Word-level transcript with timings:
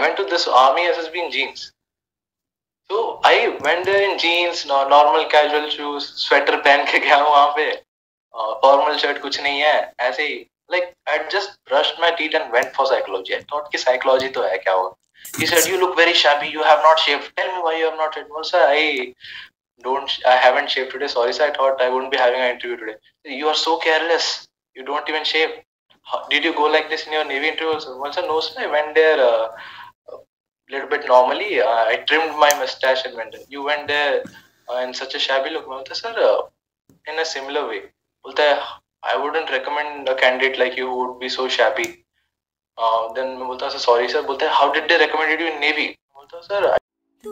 went 0.00 0.16
to 0.16 0.24
this 0.24 0.46
army 0.48 0.82
SSB 0.82 1.16
in 1.26 1.30
jeans. 1.30 1.72
So 2.88 3.20
I 3.24 3.56
went 3.62 3.84
there 3.84 4.10
in 4.10 4.18
jeans, 4.18 4.64
no, 4.66 4.88
normal 4.88 5.26
casual 5.26 5.68
shoes, 5.70 6.12
sweater 6.16 6.58
पहन 6.62 6.84
के 6.90 6.98
गया 6.98 7.16
वहाँ 7.22 7.48
पे 7.56 7.70
formal 8.36 8.94
uh, 8.94 8.98
shirt 8.98 9.20
कुछ 9.22 9.40
नहीं 9.40 9.60
है 9.60 9.92
ऐसे 10.00 10.22
ही 10.22 10.46
like 10.68 10.94
I 11.06 11.18
just 11.32 11.58
brushed 11.68 11.98
my 12.00 12.10
teeth 12.18 12.34
and 12.34 12.52
went 12.52 12.74
for 12.76 12.86
psychology. 12.86 13.34
I 13.34 13.42
thought 13.50 13.70
कि 13.72 13.78
psychology 13.84 14.32
तो 14.34 14.42
है 14.42 14.58
क्या 14.58 14.74
होगा. 14.74 14.94
He 15.38 15.46
said 15.46 15.66
you 15.66 15.80
look 15.80 15.96
very 15.96 16.14
shabby. 16.14 16.48
You 16.48 16.62
have 16.62 16.82
not 16.82 16.98
shaved. 17.00 17.30
Tell 17.36 17.54
me 17.56 17.62
why 17.62 17.76
you 17.78 17.86
have 17.90 17.96
not 17.96 18.14
shaved. 18.14 18.28
Well, 18.30 18.44
sir, 18.44 18.64
I 18.68 19.14
don't. 19.82 20.18
I 20.26 20.36
haven't 20.36 20.70
shaved 20.70 20.92
today. 20.92 21.08
Sorry, 21.08 21.32
sir. 21.32 21.46
I 21.46 21.54
thought 21.56 21.82
I 21.82 21.88
wouldn't 21.88 22.12
be 22.12 22.18
having 22.18 22.40
an 22.40 22.54
interview 22.56 22.76
today. 22.76 22.96
You 23.24 23.48
are 23.48 23.60
so 23.62 23.78
careless. 23.78 24.46
You 24.74 24.84
don't 24.84 25.08
even 25.08 25.24
shave. 25.24 25.56
How, 26.02 26.26
did 26.28 26.44
you 26.44 26.54
go 26.54 26.66
like 26.76 26.88
this 26.88 27.06
in 27.06 27.12
your 27.12 27.24
navy 27.24 27.48
interview? 27.48 27.72
Also? 27.72 27.98
Well, 28.00 28.12
sir, 28.12 28.22
no, 28.22 28.40
sir. 28.40 28.60
I 28.60 28.66
went 28.68 28.94
there. 28.94 29.18
Uh, 29.20 29.48
a 29.48 29.79
little 30.71 30.89
bit 30.89 31.07
normally. 31.07 31.61
Uh, 31.61 31.83
I 31.93 31.97
trimmed 32.07 32.37
my 32.43 32.51
mustache 32.59 33.05
and 33.05 33.15
went. 33.15 33.35
You 33.49 33.63
went 33.63 33.87
there 33.87 34.23
uh, 34.69 34.77
in 34.77 34.93
such 34.93 35.15
a 35.15 35.19
shabby 35.19 35.49
look. 35.49 35.67
बोलता 35.67 35.95
sir, 35.95 36.13
uh, 36.29 36.41
in 37.11 37.19
a 37.19 37.25
similar 37.25 37.67
way. 37.67 37.81
बोलता 38.25 38.43
है 38.43 38.59
I 39.03 39.17
wouldn't 39.17 39.51
recommend 39.51 40.09
a 40.09 40.15
candidate 40.15 40.59
like 40.59 40.77
you 40.77 40.87
who 40.89 40.97
would 40.97 41.19
be 41.19 41.29
so 41.29 41.47
shabby. 41.47 41.87
Uh, 42.77 43.13
then 43.13 43.37
मैं 43.37 43.47
बोलता 43.47 43.69
sir 43.69 43.79
sir. 43.79 44.07
Sir 44.07 44.49
how 44.59 44.71
did 44.73 44.87
they 44.89 44.99
recommend 45.05 45.39
you 45.39 45.51
in 45.53 45.59
navy 45.59 45.87
बोलता 46.17 46.41
sir 46.41 46.77
तू 47.23 47.31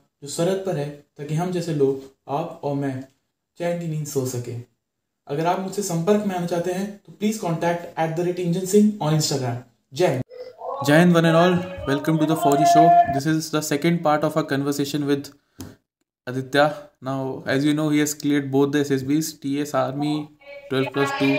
जो 0.23 0.27
सरहद 0.27 0.63
पर 0.65 0.77
है 0.77 0.89
ताकि 1.17 1.35
हम 1.35 1.51
जैसे 1.51 1.73
लोग 1.73 2.03
आप 2.39 2.61
और 2.63 2.75
मैं 2.75 2.93
चैन 3.57 3.79
की 3.79 3.87
नींद 3.87 4.05
सो 4.07 4.25
सकें। 4.25 4.63
अगर 5.27 5.45
आप 5.45 5.59
मुझसे 5.59 5.81
संपर्क 5.83 6.25
में 6.25 6.35
आना 6.35 6.45
चाहते 6.45 6.71
हैं 6.71 6.89
तो 7.05 7.13
please 7.19 7.39
contact 7.41 7.99
at 7.99 8.15
the 8.17 8.19
rate 8.19 8.39
engine 8.39 8.65
Singh 8.65 8.91
on 9.01 9.15
Instagram 9.15 9.57
जय 9.93 10.21
जय 10.85 10.99
Hind 10.99 11.15
one 11.15 11.25
and 11.25 11.35
all 11.35 11.53
welcome 11.89 12.17
to 12.17 12.25
the 12.25 12.37
Fauji 12.43 12.65
show 12.73 12.87
this 13.13 13.27
is 13.27 13.55
the 13.55 13.61
second 13.61 14.03
part 14.03 14.23
of 14.23 14.39
a 14.39 14.41
conversation 14.53 15.03
with 15.03 15.31
Aditya. 16.27 16.89
Now, 17.01 17.43
as 17.47 17.65
you 17.65 17.73
know, 17.73 17.89
he 17.89 17.99
has 17.99 18.13
cleared 18.13 18.51
both 18.51 18.71
the 18.73 18.79
SSBs, 18.79 19.41
TS 19.41 19.73
Army 19.73 20.29
12 20.69 20.93
plus 20.93 21.09
2 21.19 21.29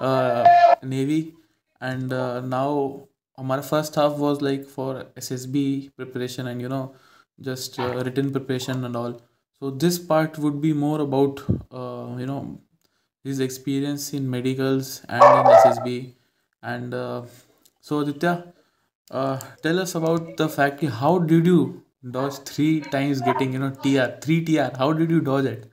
uh, 0.00 0.76
Navy, 0.82 1.34
and 1.80 2.12
uh, 2.12 2.40
now 2.40 3.08
our 3.38 3.62
first 3.62 3.94
half 3.94 4.12
was 4.18 4.42
like 4.42 4.66
for 4.66 5.06
SSB 5.16 5.90
preparation 5.96 6.46
and 6.46 6.60
you 6.60 6.68
know 6.68 6.94
just 7.40 7.78
uh, 7.78 8.02
written 8.04 8.30
preparation 8.32 8.84
and 8.84 8.96
all. 8.96 9.20
So 9.58 9.70
this 9.70 9.98
part 9.98 10.38
would 10.38 10.60
be 10.60 10.72
more 10.72 11.00
about 11.00 11.40
uh, 11.72 12.16
you 12.18 12.26
know 12.26 12.60
his 13.26 13.40
experience 13.40 14.12
in 14.18 14.28
medicals 14.34 14.90
and 15.08 15.22
in 15.22 15.48
ssb 15.60 15.94
and 16.72 16.94
uh, 16.94 17.22
so 17.80 18.00
aditya 18.00 18.34
uh, 19.10 19.40
tell 19.62 19.80
us 19.84 19.94
about 20.00 20.36
the 20.42 20.48
fact 20.56 20.84
how 21.00 21.18
did 21.32 21.46
you 21.52 21.60
dodge 22.16 22.38
three 22.50 22.74
times 22.96 23.22
getting 23.28 23.56
you 23.56 23.62
know 23.64 23.72
tr 23.86 24.06
three 24.26 24.38
tr 24.50 24.68
how 24.82 24.92
did 24.92 25.10
you 25.10 25.20
dodge 25.20 25.46
it? 25.54 25.64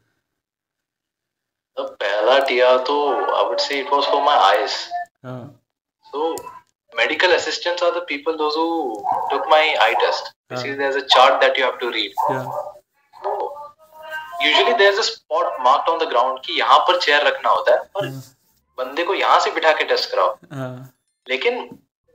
The 1.78 1.86
first 2.00 2.48
tr 2.48 2.74
to 2.90 2.98
i 3.42 3.46
would 3.50 3.62
say 3.68 3.80
it 3.82 3.92
was 3.92 4.06
for 4.06 4.24
my 4.32 4.38
eyes. 4.52 4.76
Uh. 5.24 5.48
so 6.12 6.36
medical 7.00 7.32
assistants 7.32 7.82
are 7.82 7.92
the 7.94 8.02
people 8.12 8.38
those 8.38 8.56
who 8.56 8.68
took 9.32 9.50
my 9.50 9.62
eye 9.88 9.96
test. 10.04 10.32
Basically, 10.50 10.72
हाँ. 10.72 10.80
there's 10.80 10.96
a 10.96 11.06
chart 11.16 11.42
that 11.42 11.58
you 11.58 11.64
have 11.64 11.80
to 11.80 11.92
read. 11.92 12.12
yeah. 12.30 12.46
So 13.14 13.34
usually 14.42 14.74
there's 14.84 15.00
a 15.00 15.04
spot 15.04 15.60
marked 15.68 15.90
on 15.90 16.00
the 16.00 16.10
ground 16.14 16.40
कि 16.46 16.60
यहाँ 16.60 16.80
पर 16.88 17.00
chair 17.02 17.28
रखना 17.28 17.50
होता 17.50 17.76
है 17.76 17.90
और 17.96 18.08
हाँ, 18.08 18.24
बंदे 18.78 19.04
को 19.04 19.14
यहाँ 19.16 19.40
से 19.40 19.52
बिठा 19.52 19.72
के 19.78 19.84
टेस्ट 19.92 20.12
कराओ। 20.12 20.32
लेकिन 21.28 21.68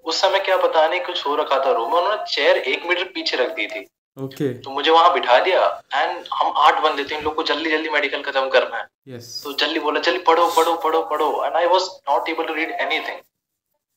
उस 0.05 0.21
समय 0.23 0.39
क्या 0.47 0.57
पता 0.57 0.87
नहीं 0.89 1.01
कुछ 1.07 1.27
हो 1.27 1.35
रखा 1.37 1.59
था 1.65 1.73
रूम 1.79 1.93
में 1.93 2.01
उन्होंने 2.01 2.25
चेयर 2.35 2.57
एक 2.73 2.87
मीटर 2.89 3.05
पीछे 3.15 3.37
रख 3.37 3.55
दी 3.57 3.67
थी। 3.67 3.87
Okay. 4.17 4.47
तो 4.65 4.71
मुझे 4.71 4.91
वहाँ 4.91 5.13
बिठा 5.15 5.39
दिया 5.45 5.67
एंड 5.95 6.25
हम 6.35 6.53
आठ 6.67 6.81
बंदे 6.83 7.05
थे 7.11 7.15
इन 7.17 7.23
लोग 7.25 7.35
को 7.35 7.43
जल्दी 7.51 7.71
जल्दी 7.71 7.91
मेडिकल 7.91 8.23
खत्म 8.23 8.49
करना 8.51 8.77
है। 8.77 8.87
Yes. 9.15 9.27
तो 9.43 9.53
जल्दी 9.61 9.81
बोला 9.81 10.01
जल्दी 10.01 10.23
पढ़ो 10.29 10.47
पढ़ो 10.57 10.75
पढ़ो 10.85 11.03
पढ़ो 11.11 11.45
and 11.45 11.57
I 11.57 11.67
was 11.73 11.83
not 12.09 12.29
able 12.29 12.45
to 12.47 12.55
read 12.55 12.71
anything 12.71 13.21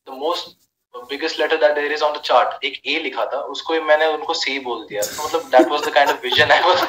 the 0.08 0.18
most 0.18 0.56
biggest 0.96 1.40
letter 1.40 1.58
that 1.58 1.76
there 1.76 1.92
is 1.94 2.04
on 2.04 2.14
the 2.18 2.22
chart 2.26 2.64
एक 2.66 2.82
ए 2.86 3.00
लिखा 3.04 3.26
था 3.34 3.40
उसको 3.56 3.74
ही 3.74 3.80
मैंने 3.90 4.06
उनको 4.14 4.34
सी 4.34 4.60
बोल 4.60 4.86
दिया। 4.90 5.02
तो 5.02 5.26
मतलब 5.26 5.50
that 5.52 5.68
was 5.72 5.88
the 5.88 5.94
kind 5.94 6.10
of 6.10 6.22
vision 6.24 6.52
I 6.52 6.62
was 6.62 6.84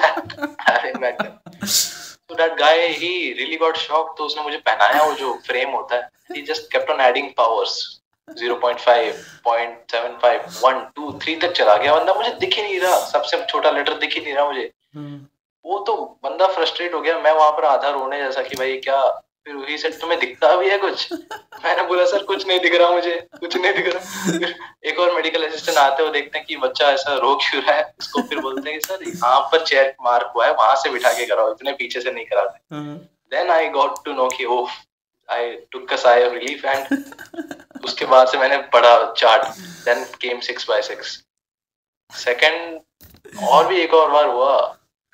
having 0.69 1.01
back 1.01 1.23
then 1.23 1.39
so 2.31 2.37
that 2.37 2.53
guy 2.59 2.77
he 2.99 3.09
really 3.39 3.57
got 3.63 3.79
shocked 3.81 4.17
तो 4.19 4.25
उसने 4.25 4.43
मुझे 4.43 4.57
पहनाया 4.67 5.03
वो 5.03 5.13
जो 5.15 5.33
फ्रेम 5.47 5.71
होता 5.71 5.97
है। 5.97 6.37
He 6.37 6.45
just 6.51 6.71
kept 6.75 6.93
on 6.93 7.01
adding 7.07 7.27
powers. 7.41 7.75
0.5 8.29 9.19
0.75 9.47 10.61
1 10.65 10.81
2 10.99 11.11
3 11.25 11.41
तक 11.43 11.53
चला 11.53 11.77
गया। 11.77 11.95
बंदा 11.95 12.15
मुझे 12.15 12.31
दिख 12.41 12.57
ही 12.57 12.63
नहीं 12.63 12.79
रहा। 12.81 13.01
सबसे 13.07 13.45
छोटा 13.51 13.71
लेटर 13.71 13.95
दिख 14.05 14.15
ही 14.15 14.21
नहीं 14.21 14.35
रहा 14.35 14.45
मुझे। 14.45 14.71
हाँ, 14.97 15.29
वो 15.65 15.79
तो 15.87 15.97
बंदा 16.25 16.47
फ्रस्ट्रेट 16.55 16.95
हो 16.95 17.01
गया। 17.01 17.19
मैं 17.19 17.33
वहाँ 17.33 17.51
पर 17.51 17.65
आधा 17.65 17.91
रोने 17.91 18.23
जैसा 18.23 18.43
कि 18.43 18.57
भाई 18.57 18.77
क्या 18.85 19.01
फिर 19.47 19.55
वही 19.55 19.77
सेट 19.79 20.01
तुम्हें 20.01 20.19
दिखता 20.21 20.55
भी 20.57 20.69
है 20.71 20.77
कुछ? 20.79 21.13
मैंने 21.65 21.83
बोला 21.87 22.05
सर 22.07 22.23
कुछ 22.25 22.47
नहीं 22.47 22.59
दिख 22.61 22.75
रहा 22.75 22.91
मुझे 22.91 23.15
कुछ 23.41 23.57
नहीं 23.57 23.73
दिख 23.75 23.87
रहा। 23.87 24.39
फिर 24.39 24.55
एक 24.91 24.99
और 25.01 25.15
मेडिकल 25.15 25.47
असिस्टेंट 25.47 25.79
आते 25.79 26.03
हो 26.03 26.09
देखते 26.11 26.39
हैं 26.39 26.47
कि 26.47 26.57
बच्चा 26.57 26.91
ऐसा 26.91 27.15
रो 27.17 27.35
क्यों 27.43 27.63
रहा 27.63 27.77
है? 27.77 27.95
उसको 28.01 28.23
फिर 28.23 28.41
बोलते 28.41 28.71
हैं 28.71 28.79
कि 28.79 28.87
सर 28.87 29.03
यहाँ 29.09 29.41
पर 29.53 29.65
चेयर 29.65 29.95
मार्क 30.03 30.33
हुआ 30.37 30.47
है 30.47 30.53
वहाँ 30.53 30.77
से 30.83 30.91
बिठा 30.91 31.13
के 31.13 31.27
कराओ 31.27 31.51
इतने 31.53 31.73
पीछे 31.81 32.01
से 32.01 32.13
नहीं 32.13 32.25
कराते। 32.27 32.59
Then 33.37 33.51
I 33.51 33.69
got 33.79 34.05
to 34.05 34.13
know 34.13 34.29
कि 34.37 34.45
ओह 34.57 34.71
I 35.29 35.51
took 35.73 35.93
a 35.93 35.97
sigh 35.97 36.25
of 36.25 36.33
relief 36.35 36.65
and 36.65 37.85
उसके 37.85 38.05
बाद 38.07 38.29
से 38.29 38.39
मैंने 38.39 38.59
पढ़ा 38.73 38.95
chart 39.19 39.59
then 39.85 40.05
came 40.21 40.41
six 40.49 40.69
by 40.69 40.83
six 40.83 41.19
second 42.13 43.45
और 43.49 43.67
भी 43.69 43.81
एक 43.81 43.95
और 43.95 44.11
बार 44.11 44.27
हुआ 44.29 44.55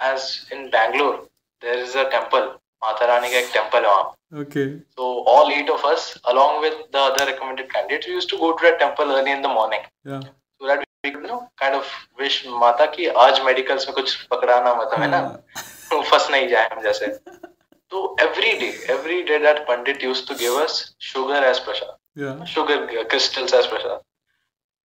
as 0.00 0.30
in 0.52 0.68
Bangalore 0.68 1.14
there 1.62 1.78
is 1.78 1.98
a 1.98 2.08
temple 2.10 2.46
Mata 2.84 3.06
Rani 3.06 3.30
का 3.30 3.38
एक 3.38 3.50
टेंपल 3.52 3.84
है 3.84 3.88
वहाँ। 3.88 4.14
Okay 4.32 4.80
So 4.96 5.24
all 5.26 5.50
eight 5.50 5.70
of 5.70 5.84
us, 5.84 6.18
along 6.24 6.60
with 6.60 6.74
the 6.92 6.98
other 6.98 7.26
recommended 7.26 7.72
candidates, 7.72 8.06
we 8.06 8.14
used 8.14 8.28
to 8.30 8.38
go 8.38 8.52
to 8.56 8.62
that 8.62 8.78
temple 8.80 9.10
early 9.10 9.30
in 9.30 9.42
the 9.42 9.48
morning, 9.48 9.80
yeah 10.04 10.20
so 10.60 10.66
that 10.66 10.84
we 11.04 11.10
could, 11.12 11.22
you 11.22 11.28
know, 11.28 11.48
kind 11.56 11.74
of 11.74 11.86
wish 12.18 12.44
माता 12.62 12.86
की 12.94 13.06
आज 13.24 13.40
medicals 13.44 13.86
में 13.88 13.94
कुछ 13.94 14.14
पकड़ाना 14.32 14.74
मतलब 14.74 15.00
है 15.00 15.10
ना 15.10 15.18
हाँ, 15.18 15.44
तो 15.90 16.02
फंस 16.10 16.28
नहीं 16.30 16.48
जाए 16.48 16.68
हम 16.72 16.82
जैसे 16.82 17.06
तो 17.06 18.16
every 18.20 18.50
day, 18.62 18.72
every 18.94 19.22
day 19.24 19.38
that 19.44 19.66
pandit 19.68 20.02
used 20.02 20.26
to 20.30 20.34
give 20.34 20.56
us 20.64 20.94
sugar 20.98 21.38
as 21.50 21.60
prasad, 21.60 21.94
yeah 22.16 22.44
sugar 22.44 22.78
crystals 23.14 23.54
as 23.60 23.66
prasad. 23.66 24.00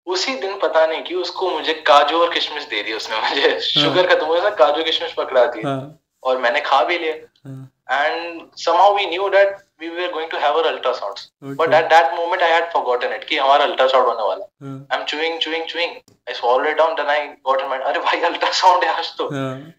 उसी 0.06 0.34
दिन 0.40 0.58
पता 0.58 0.84
नहीं 0.86 1.02
कि 1.04 1.14
उसको 1.14 1.50
मुझे 1.50 1.72
काजू 1.86 2.20
और 2.20 2.32
किशमिश 2.34 2.64
दे 2.68 2.82
दी 2.82 2.92
उसने 2.92 3.20
मुझे 3.20 3.58
शुगर 3.60 4.06
खत्म 4.14 4.26
हो 4.26 4.32
गया 4.34 4.44
था 4.44 4.54
काजू 4.56 4.84
किशमिश 4.84 5.12
पकड़ा 5.18 5.44
दी 5.46 5.62
हाँ, 5.62 5.98
और 6.22 6.38
मैंने 6.38 6.60
खा 6.66 6.82
भी 6.84 6.98
लिया 6.98 7.14
हाँ, 7.45 7.69
and 7.87 8.49
somehow 8.55 8.95
we 8.95 9.05
knew 9.05 9.29
that 9.31 9.61
we 9.79 9.89
were 9.89 10.09
going 10.13 10.29
to 10.29 10.39
have 10.39 10.55
our 10.55 10.63
ultrasounds. 10.63 11.23
But 11.41 11.67
okay 11.67 11.77
at 11.77 11.89
that 11.89 12.15
moment, 12.17 12.41
I 12.41 12.51
had 12.55 12.71
forgotten 12.73 13.11
it 13.11 13.25
कि 13.29 13.37
हमारा 13.37 13.65
ultrasound 13.69 14.07
होने 14.11 14.27
वाला. 14.27 14.45
हाँ, 14.63 14.87
I'm 14.91 15.05
chewing, 15.05 15.39
chewing, 15.39 15.65
chewing. 15.67 15.95
I 16.29 16.33
swallowed 16.33 16.67
it 16.67 16.77
down. 16.77 16.95
Then 16.95 17.07
I 17.07 17.35
got 17.43 17.61
in 17.61 17.69
mind, 17.69 17.83
अरे 17.83 17.99
भाई 18.05 18.21
ultrasound 18.31 18.83
है 18.83 18.95
आज 18.97 19.15
तो. 19.17 19.29
हाँ, 19.33 19.73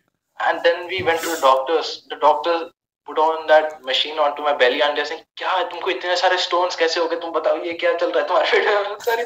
And 0.49 0.63
then 0.63 0.87
we 0.89 1.03
went 1.03 1.21
to 1.23 1.35
the 1.35 1.41
doctors. 1.41 1.93
The 2.11 2.17
doctor 2.17 2.57
put 3.12 3.20
on 3.20 3.48
that 3.48 3.84
machine 3.84 4.20
onto 4.26 4.44
my 4.44 4.54
belly 4.56 4.82
and 4.82 4.98
they're 4.98 5.10
saying 5.12 5.24
क्या 5.38 5.62
तुमको 5.72 5.90
इतने 5.92 6.16
सारे 6.18 6.38
stones 6.44 6.76
कैसे 6.80 7.00
हो 7.00 7.08
गए 7.08 7.20
तुम 7.20 7.32
बताओ 7.38 7.58
ये 7.64 7.74
क्या 7.84 7.94
चल 7.98 8.12
रहा 8.12 8.20
है 8.20 8.28
तुम्हारे 8.28 8.50
पेट 8.52 8.66
में 8.90 8.98
सारे 9.08 9.24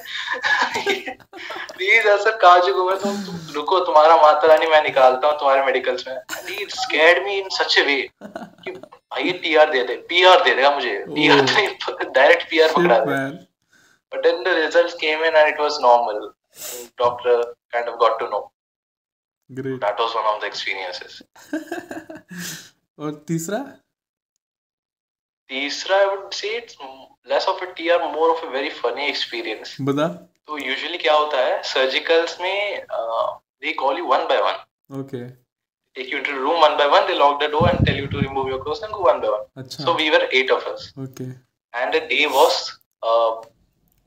प्लीज़ 1.78 2.08
ऐसा 2.08 2.32
काजू 2.44 2.74
को 2.74 2.96
तुम, 3.04 3.18
तुम 3.26 3.54
रुको 3.56 3.80
तुम्हारा 3.86 4.16
माता 4.22 4.48
रानी 4.48 4.68
मैं 4.74 4.82
निकालता 4.84 5.28
हूँ 5.28 5.40
तुम्हारे 5.40 5.66
मेडिकल्स 5.66 6.08
में 6.08 6.16
he 6.50 6.68
scared 6.78 7.24
me 7.28 7.40
in 7.44 7.52
such 7.60 7.78
a 7.82 7.86
way 7.90 8.02
कि 8.22 8.72
भाई 8.72 9.24
ये 9.24 9.34
टीआर 9.44 9.72
दे 9.72 9.84
दे 9.84 9.96
पीआर 10.10 10.44
दे 10.44 10.56
देगा 10.56 10.72
मुझे 10.76 10.96
पीआर 11.10 11.46
तो 11.86 12.10
डायरेक्ट 12.10 12.50
पीआर 12.50 12.74
पकड़ा 12.78 13.00
दे 13.06 13.20
but 14.12 14.24
then 14.24 14.44
the 14.44 14.52
results 14.56 14.94
came 15.00 15.24
in 15.28 15.38
and 15.38 15.50
it 15.54 15.62
was 15.62 15.80
normal 15.86 16.20
doctor 16.98 17.38
kind 17.74 17.90
of 17.94 18.00
got 18.04 18.20
to 18.20 18.30
know 18.30 18.44
Great. 19.50 19.82
that 19.82 20.00
was 20.00 20.16
one 20.16 20.28
of 20.34 20.40
the 20.42 20.48
experiences 20.48 21.22
और 23.00 23.24
तीसरा? 23.28 23.58
तीसरा 25.50 25.98
I 25.98 26.06
would 26.06 26.32
say 26.34 26.56
it's 26.58 26.78
less 27.28 27.46
of 27.48 27.64
a 27.64 27.72
TR 27.78 28.06
more 28.12 28.30
of 28.30 28.46
a 28.46 28.50
very 28.50 28.70
funny 28.76 29.06
experience 29.08 29.76
बता। 29.82 30.08
तो 30.48 30.58
usually 30.58 30.98
क्या 30.98 31.14
होता 31.14 31.46
है 31.46 31.62
surgicals 31.64 32.40
में 32.42 32.86
they 32.92 33.74
call 33.74 33.98
you 33.98 34.06
one 34.08 34.26
by 34.30 34.42
one 34.42 35.00
okay 35.00 35.26
take 35.28 36.12
you 36.12 36.18
into 36.18 36.38
room 36.38 36.62
one 36.64 36.78
by 36.78 36.88
one 36.90 37.08
they 37.08 37.14
lock 37.16 37.42
the 37.44 37.50
door 37.52 37.70
and 37.70 37.86
tell 37.86 38.00
you 38.00 38.08
to 38.08 38.20
remove 38.20 38.50
your 38.50 38.62
clothes 38.64 38.84
and 38.84 38.94
go 38.94 39.04
one 39.04 39.20
by 39.20 39.30
one 39.32 39.68
so 39.76 39.94
we 39.94 40.10
were 40.10 40.30
eight 40.34 40.52
of 40.52 40.70
us 40.70 40.94
okay 41.00 41.24
and 41.24 41.96
the 41.96 42.04
day 42.10 42.26
was 42.36 42.62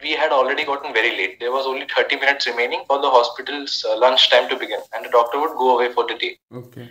we 0.01 0.13
had 0.15 0.33
already 0.33 0.65
gotten 0.65 0.93
very 0.93 1.11
late 1.17 1.39
there 1.41 1.53
was 1.53 1.65
only 1.67 1.87
30 1.93 2.21
minutes 2.21 2.49
remaining 2.49 2.83
for 2.89 3.01
the 3.01 3.13
hospital's 3.15 3.83
lunch 4.03 4.29
time 4.31 4.49
to 4.49 4.57
begin 4.57 4.81
and 4.95 5.07
the 5.07 5.11
doctor 5.13 5.39
would 5.39 5.55
go 5.57 5.75
away 5.77 5.89
for 5.95 6.13
the 6.13 6.19
day 6.21 6.37
okay 6.59 6.87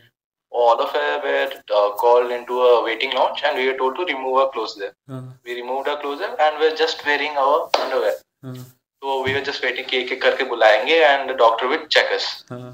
all 0.52 0.80
of 0.82 0.96
us 0.96 1.24
were 1.24 1.52
uh, 1.76 1.92
called 1.96 2.32
into 2.32 2.60
a 2.62 2.84
waiting 2.84 3.12
lounge 3.14 3.42
and 3.46 3.58
we 3.58 3.68
were 3.68 3.78
told 3.78 3.96
to 3.98 4.06
remove 4.06 4.38
our 4.38 4.50
clothes 4.52 4.76
there 4.76 4.94
हाँ 5.10 5.22
we 5.46 5.56
removed 5.56 5.88
our 5.88 6.00
clothes 6.02 6.20
there 6.20 6.36
and 6.48 6.60
we're 6.60 6.76
just 6.76 7.06
wearing 7.06 7.38
our 7.38 7.70
underwear 7.84 8.16
हाँ 8.46 8.56
so 8.56 9.24
we 9.24 9.34
were 9.34 9.46
just 9.50 9.64
waiting 9.64 9.86
कि 9.90 10.16
करके 10.26 10.44
बुलाएँगे 10.50 11.00
and 11.12 11.30
the 11.30 11.38
doctor 11.44 11.68
would 11.68 11.90
check 11.90 12.12
us 12.20 12.28
हाँ 12.52 12.74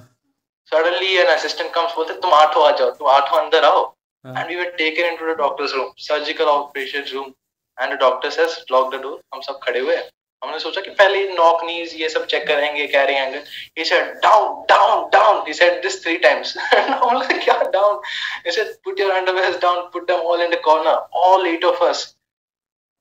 suddenly 0.72 1.18
an 1.22 1.32
assistant 1.38 1.74
comes 1.74 1.96
बोलते 1.96 2.20
तुम 2.22 2.34
आठों 2.34 2.66
आ 2.68 2.72
जाओ 2.78 2.92
तुम 3.00 3.08
आठों 3.10 3.40
अंदर 3.42 3.66
आओ 3.66 3.84
हाँ 4.26 4.36
and 4.36 4.50
we 4.50 4.56
were 4.56 4.72
taken 4.78 5.06
into 5.14 5.26
the 5.32 5.36
doctor's 5.44 5.74
room 5.74 5.92
surgical 6.10 6.50
operations 6.50 7.14
room 7.14 7.34
and 7.78 7.92
the 7.92 7.98
doctor 7.98 8.32
says 8.32 8.60
lock 8.72 8.92
the 8.92 9.02
door 9.08 9.18
हम 9.34 9.42
सब 9.50 9.60
खड़े 9.64 9.80
हुए 9.80 9.96
हैं 9.96 10.10
हमने 10.44 10.60
सोचा 10.60 10.82
कि 10.82 10.90
पहले 11.00 11.24
नॉक 11.34 11.64
नीज 11.66 11.94
ये 11.98 12.08
सब 12.10 12.26
चेक 12.32 12.48
करेंगे 12.48 12.88
कैरी 12.88 13.14
हैंगर 13.14 13.44
ये 13.78 13.84
said 13.86 14.08
down 14.24 14.64
down 14.70 15.06
down 15.14 15.44
he 15.48 15.54
said 15.54 15.82
this 15.82 16.02
three 16.04 16.16
times 16.26 16.58
हमने 16.58 17.38
क्या 17.44 17.60
डाउन 17.74 18.02
ये 18.46 18.52
said 18.52 18.74
put 18.86 19.00
your 19.00 19.12
underwear 19.12 19.58
down 19.62 19.82
put 19.94 20.08
them 20.08 20.20
all 20.32 20.42
in 20.42 20.50
the 20.52 20.60
corner 20.66 20.98
all 21.28 21.48
eight 21.48 21.66
of 21.66 21.84
us 21.86 22.04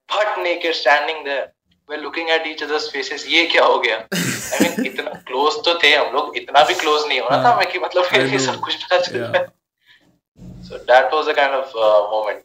but 0.09 0.37
naked 0.39 0.73
standing 0.75 1.23
there 1.25 1.51
we 1.89 1.97
looking 1.97 2.29
at 2.29 2.47
each 2.47 2.63
others 2.63 2.89
faces 2.91 3.25
ये 3.29 3.45
क्या 3.47 3.63
हो 3.63 3.79
गया? 3.79 3.97
I 3.97 4.59
mean 4.59 4.85
इतना 4.85 5.11
close 5.27 5.57
तो 5.65 5.77
थे 5.83 5.95
हम 5.95 6.15
लोग 6.15 6.37
इतना 6.37 6.63
भी 6.63 6.73
क्लोज 6.75 7.07
नहीं 7.07 7.19
होना 7.19 7.43
था 7.43 7.55
मैं 7.57 7.67
कि 7.71 7.79
मतलब 7.79 8.05
फिर 8.05 8.27
भी 8.29 8.39
सब 8.39 8.59
कुछ 8.59 8.83
पता 8.83 8.99
चल 8.99 9.17
गया। 9.17 9.43
So 10.69 10.77
that 10.91 11.13
was 11.13 11.29
a 11.29 11.33
kind 11.33 11.53
of 11.55 11.77
moment 12.15 12.41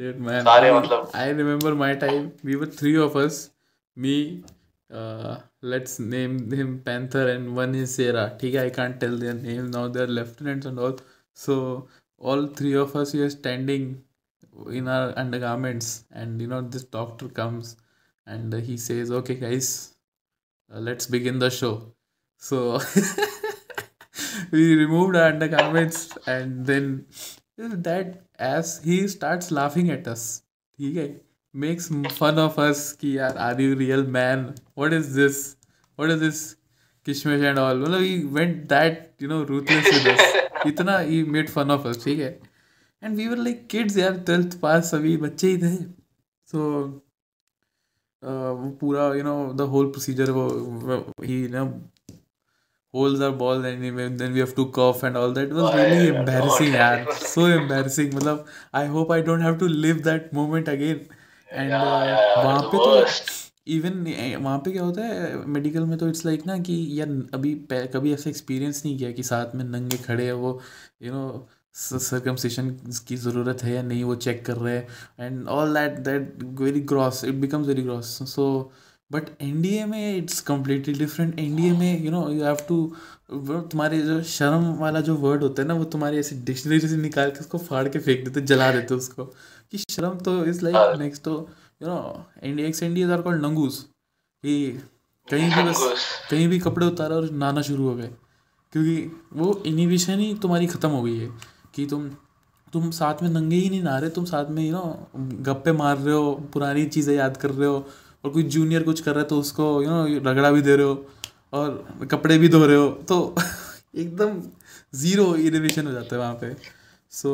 Dude, 0.00 0.46
I 1.16 1.32
remember 1.32 1.72
my 1.80 1.94
time 1.96 2.30
we 2.44 2.54
were 2.54 2.66
three 2.78 2.96
of 2.98 3.18
us 3.18 3.34
me 3.96 4.44
uh, 4.92 5.38
let's 5.62 5.98
name 5.98 6.50
them 6.50 6.82
panther 6.84 7.28
and 7.28 7.56
one 7.56 7.74
is 7.74 7.94
sarah 7.94 8.32
okay, 8.34 8.66
i 8.66 8.70
can't 8.70 9.00
tell 9.00 9.16
their 9.16 9.34
name 9.34 9.70
now. 9.70 9.88
They're 9.88 10.06
lieutenants 10.06 10.66
and 10.66 10.78
all. 10.78 10.98
So 11.32 11.88
all 12.18 12.46
three 12.46 12.74
of 12.74 12.94
us 12.94 13.12
here 13.12 13.24
are 13.24 13.30
standing 13.30 14.02
in 14.70 14.86
our 14.88 15.18
undergarments 15.18 16.04
and 16.10 16.40
you 16.40 16.46
know 16.46 16.60
this 16.60 16.84
doctor 16.84 17.28
comes 17.28 17.76
and 18.26 18.52
he 18.52 18.76
says 18.76 19.10
okay 19.10 19.34
guys 19.34 19.94
uh, 20.72 20.78
let's 20.78 21.06
begin 21.06 21.38
the 21.38 21.50
show. 21.50 21.94
So 22.36 22.80
we 24.50 24.74
removed 24.74 25.16
our 25.16 25.28
undergarments 25.28 26.16
and 26.26 26.66
then 26.66 27.06
that 27.56 28.24
as 28.38 28.82
he 28.82 29.08
starts 29.08 29.50
laughing 29.50 29.90
at 29.90 30.06
us. 30.06 30.42
okay 30.80 31.20
makes 31.54 31.88
fun 32.18 32.38
of 32.38 32.58
us 32.58 32.92
कि 33.00 33.16
यार 33.18 33.36
are 33.46 33.60
you 33.60 33.74
real 33.76 34.02
man 34.16 34.44
what 34.74 34.92
is 34.98 35.14
this 35.14 35.40
what 35.98 36.10
is 36.14 36.20
this 36.20 36.40
kishmish 37.08 37.44
and 37.50 37.58
all 37.58 37.74
मतलब 37.84 38.04
he 38.06 38.14
went 38.38 38.68
that 38.68 39.02
you 39.24 39.28
know 39.32 39.42
ruthless 39.50 39.90
with 39.96 40.06
us 40.14 40.70
इतना 40.72 40.96
he 41.10 41.22
made 41.36 41.50
fun 41.58 41.70
of 41.76 41.86
us 41.92 42.02
ठीक 42.04 42.18
है 42.20 42.30
and 43.02 43.16
we 43.22 43.28
were 43.32 43.40
like 43.48 43.62
kids 43.76 43.98
यार 43.98 44.18
twelfth 44.30 44.58
pass 44.60 44.90
सभी 44.94 45.16
बच्चे 45.26 45.50
ही 45.50 45.58
थे 45.62 45.76
so 46.52 46.66
uh, 48.22 48.52
वो 48.62 48.70
पूरा 48.80 49.08
you 49.20 49.24
know 49.30 49.38
the 49.62 49.66
whole 49.74 49.92
procedure 49.98 50.30
वो 50.40 50.46
he 51.30 51.40
you 51.42 51.48
know 51.56 51.66
holes 52.94 53.20
our 53.26 53.32
balls 53.32 53.64
and 53.64 53.84
even 53.90 54.16
then 54.22 54.32
we 54.34 54.40
have 54.40 54.54
to 54.54 54.64
cough 54.78 55.02
and 55.08 55.16
all 55.16 55.30
that 55.32 55.44
it 55.48 55.52
was 55.58 55.64
Oh, 55.70 55.76
really 55.76 56.00
yeah, 56.06 56.18
embarrassing 56.20 56.72
God, 56.72 56.80
यार 56.80 56.98
it 57.02 57.06
was- 57.12 57.28
so 57.34 57.46
embarrassing 57.58 58.10
मतलब 58.14 58.46
I 58.80 58.86
hope 58.96 59.12
I 59.16 59.20
don't 59.28 59.44
have 59.48 59.58
to 59.62 59.68
live 59.84 60.02
that 60.08 60.32
moment 60.40 60.68
again 60.76 61.00
and 61.52 61.68
Yeah, 61.68 61.84
uh, 62.36 62.44
वहाँ 62.44 62.62
पे 62.62 62.78
तो 62.78 63.06
even 63.66 64.04
वहाँ 64.44 64.58
पे 64.58 64.70
क्या 64.70 64.82
होता 64.82 65.02
है 65.02 65.46
मेडिकल 65.46 65.84
में 65.84 65.98
तो 65.98 66.08
इट्स 66.08 66.26
लाइक 66.26 66.46
ना 66.46 66.58
कि 66.58 67.00
यार 67.00 67.08
अभी 67.34 67.54
कभी 67.72 68.12
ऐसा 68.14 68.30
एक्सपीरियंस 68.30 68.82
नहीं 68.84 68.98
किया 68.98 69.10
कि 69.12 69.22
साथ 69.22 69.54
में 69.54 69.64
नंगे 69.64 69.96
खड़े 69.96 70.24
हैं 70.24 70.32
वो 70.32 70.60
यू 71.02 71.12
नो 71.12 71.48
सर्कमसिशन 71.74 72.70
की 73.08 73.16
ज़रूरत 73.16 73.62
है 73.62 73.74
या 73.74 73.82
नहीं 73.82 74.04
वो 74.04 74.14
चेक 74.14 74.44
कर 74.46 74.56
रहे 74.56 74.76
हैं 74.76 74.88
and 75.20 75.48
all 75.48 75.74
that 75.74 75.98
that 75.98 76.42
very 76.42 76.80
gross 76.80 77.24
it 77.24 77.34
becomes 77.34 77.66
very 77.66 77.82
gross 77.82 78.18
so 78.34 78.72
but 79.12 79.22
NDA 79.42 79.84
में 79.84 80.16
इट्स 80.16 80.40
कम्प्लीटली 80.40 80.94
डिफरेंट 80.94 81.38
एनडीए 81.38 81.72
में 81.72 82.04
you 82.04 82.10
know 82.10 82.28
you 82.30 82.44
have 82.44 82.56
to 82.68 82.96
तुम्हारे 83.30 83.98
जो 83.98 84.22
शर्म 84.22 84.74
वाला 84.74 85.00
जो 85.00 85.16
वर्ड 85.16 85.42
होता 85.42 85.62
है 85.62 85.68
ना 85.68 85.74
वो 85.74 85.84
तुम्हारी 85.84 86.18
ऐसी 86.18 86.36
डिक्शनरी 86.36 86.80
से 86.80 86.96
निकाल 86.96 87.30
के 87.30 87.40
उसको 87.40 87.58
फाड़ 87.58 87.88
के 87.88 87.98
फेंक 87.98 88.24
देते 88.24 88.40
जला 88.40 88.72
देते 88.72 88.94
उसको। 88.94 89.34
कि 89.72 89.78
शर्म 89.78 90.18
तो 90.18 90.44
इज़ 90.44 90.64
लाइक 90.64 90.98
नेक्स्ट 90.98 91.22
तो 91.22 91.34
you 91.82 91.88
know 91.88 92.24
India 92.42 92.68
ex 92.68 92.82
Indias 92.82 93.10
are 93.10 93.22
called 93.22 93.42
नंगूस 93.42 93.78
कि 94.44 94.80
कहीं 95.28 95.50
भी 95.50 95.62
बस 95.62 95.80
कहीं 96.30 96.48
भी 96.48 96.58
कपड़े 96.58 96.86
उतारा 96.86 97.16
और 97.16 97.30
नहाना 97.30 97.62
शुरू 97.62 97.88
हो 97.88 97.94
गए। 97.94 98.10
क्योंकि 98.72 98.96
वो 99.32 99.62
इनिबिशन 99.66 100.18
ही 100.18 100.34
तुम्हारी 100.34 100.66
ख़त्म 100.66 100.88
हो 100.88 101.02
गई 101.02 101.18
है 101.18 101.28
कि 101.74 101.86
तुम 101.86 102.08
तुम 102.72 102.90
साथ 102.90 103.22
में 103.22 103.28
नंगे 103.30 103.56
ही 103.56 103.68
नहीं 103.70 103.82
नहा 103.82 103.98
रहे 103.98 104.10
तुम 104.10 104.24
साथ 104.24 104.50
में 104.50 104.62
यू 104.64 104.72
नो 104.72 105.08
गप्पे 105.42 105.72
मार 105.72 105.98
रहे 105.98 106.14
हो 106.14 106.32
पुरानी 106.52 106.84
चीज़ें 106.86 107.14
याद 107.16 107.36
कर 107.36 107.50
रहे 107.50 107.68
हो 107.68 107.86
और 108.24 108.30
कोई 108.30 108.42
जूनियर 108.54 108.82
कुछ 108.82 109.00
कर 109.00 109.10
रहा 109.10 109.20
है 109.20 109.28
तो 109.28 109.38
उसको 109.40 109.70
यू 109.82 109.90
नो 109.90 110.30
रगड़ा 110.30 110.50
भी 110.50 110.62
दे 110.62 110.76
रहे 110.76 110.86
हो 110.86 111.06
और 111.52 112.06
कपड़े 112.10 112.38
भी 112.38 112.48
धो 112.48 112.64
रहे 112.66 112.76
हो 112.76 112.88
तो 113.08 113.34
एकदम 113.94 114.42
ज़ीरो 114.94 115.34
इनिबिशन 115.36 115.86
हो 115.86 115.92
जाता 115.92 116.16
है 116.16 116.20
वहाँ 116.20 116.34
पे। 116.34 116.54
सो 117.12 117.30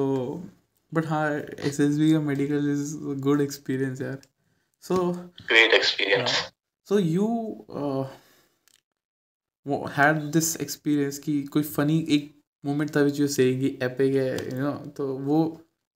बट 0.94 1.06
हाँ 1.06 1.30
एस 1.38 1.80
एस 1.80 1.98
बी 1.98 2.12
का 2.12 2.20
मेडिकल 2.20 2.70
इज़ 2.72 2.96
गुड 2.98 3.40
एक्सपीरियंस 3.40 4.00
यार 4.00 4.18
so 4.82 4.96
so 6.90 6.96
you 6.96 7.24
uh, 7.78 8.04
wo- 9.66 9.86
had 9.86 10.32
this 10.32 10.56
experience 10.56 11.18
कि 11.18 11.42
कोई 11.42 11.62
funny 11.62 11.98
एक 12.16 12.30
moment 12.66 12.94
था 12.96 13.02
which 13.06 13.18
you 13.22 13.28
saying 13.34 13.60
कि 13.60 13.78
epic 13.82 14.14
है 14.14 14.50
you 14.50 14.60
know 14.60 14.76
तो 14.96 15.06
वो 15.16 15.40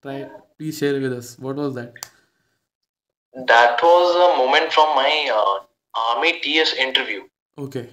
please 0.05 0.79
share 0.79 1.01
with 1.01 1.15
us 1.19 1.31
what 1.39 1.57
was 1.57 1.75
that 1.75 2.11
That 3.35 3.83
was 3.83 4.17
a 4.17 4.37
moment 4.37 4.73
from 4.73 4.91
my 4.97 5.13
uh, 5.35 5.61
army 5.95 6.33
TS 6.41 6.75
interview. 6.75 7.23
okay 7.59 7.87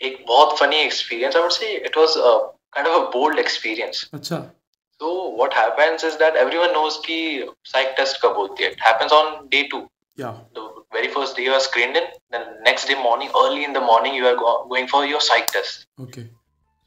एक 0.00 0.24
बहुत 0.28 0.72
experience. 0.74 1.34
I 1.34 1.40
would 1.40 1.52
say 1.52 1.74
it 1.76 1.96
was 1.96 2.16
a 2.16 2.50
kind 2.70 2.86
of 2.86 2.94
a 2.94 3.10
bold 3.10 3.38
experience. 3.38 4.08
अच्छा 4.14 4.36
So 5.00 5.28
what 5.28 5.52
happens 5.52 6.02
is 6.02 6.16
that 6.18 6.36
everyone 6.36 6.72
knows 6.72 6.98
ki 7.04 7.44
psych 7.64 7.94
test 7.96 8.20
kab 8.20 8.34
hoti 8.34 8.64
hai. 8.64 8.70
It 8.70 8.80
happens 8.80 9.12
on 9.12 9.48
day 9.48 9.68
two. 9.68 9.88
Yeah. 10.16 10.38
The 10.54 10.64
very 10.92 11.08
first 11.08 11.36
day 11.36 11.44
you 11.44 11.52
are 11.52 11.60
screened 11.60 11.96
in. 11.96 12.04
Then 12.30 12.46
next 12.64 12.86
day 12.86 13.00
morning, 13.00 13.30
early 13.36 13.64
in 13.64 13.72
the 13.72 13.80
morning, 13.80 14.14
you 14.14 14.26
are 14.26 14.34
go- 14.34 14.66
going 14.68 14.88
for 14.88 15.04
your 15.06 15.20
psych 15.20 15.46
test. 15.46 15.86
Okay. 16.00 16.28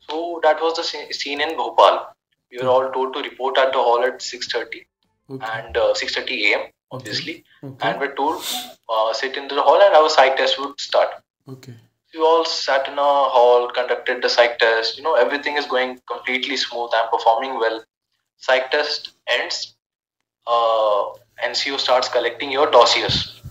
So 0.10 0.42
that 0.44 0.62
was 0.62 0.76
the 0.76 0.84
scene 1.14 1.40
in 1.40 1.56
Bhopal. 1.56 2.08
We 2.52 2.58
were 2.58 2.68
all 2.68 2.92
told 2.92 3.14
to 3.14 3.22
report 3.22 3.58
at 3.58 3.72
the 3.72 3.80
hall 3.80 4.04
at 4.04 4.22
6:30 4.22 4.82
okay. 5.30 5.52
and 5.54 5.78
uh, 5.78 5.94
6:30 5.94 6.40
a.m. 6.48 6.66
Obviously, 6.92 7.46
okay. 7.64 7.90
And 7.90 8.02
we're 8.02 8.16
told 8.16 8.44
uh, 8.90 9.14
sit 9.14 9.38
in 9.38 9.48
the 9.48 9.62
hall 9.62 9.82
and 9.82 9.96
our 9.96 10.10
psych 10.10 10.36
test 10.36 10.60
would 10.60 10.78
start. 10.88 11.14
Okay. 11.48 11.76
We 12.14 12.20
all 12.20 12.44
sat 12.44 12.90
in 12.90 13.00
a 13.00 13.12
hall, 13.36 13.70
conducted 13.70 14.22
the 14.22 14.28
psych 14.28 14.60
test. 14.60 14.98
You 14.98 15.04
know 15.04 15.16
everything 15.16 15.56
is 15.56 15.66
going 15.66 16.02
completely 16.14 16.58
smooth. 16.58 16.90
I'm 16.94 17.10
performing 17.10 17.58
well. 17.58 17.82
Psych 18.42 18.70
test 18.72 19.12
ends. 19.28 19.76
Uh, 20.48 21.14
NCO 21.40 21.80
starts 21.80 22.10
collecting 22.10 22.52
your 22.52 22.70
dossiers. 22.70 23.42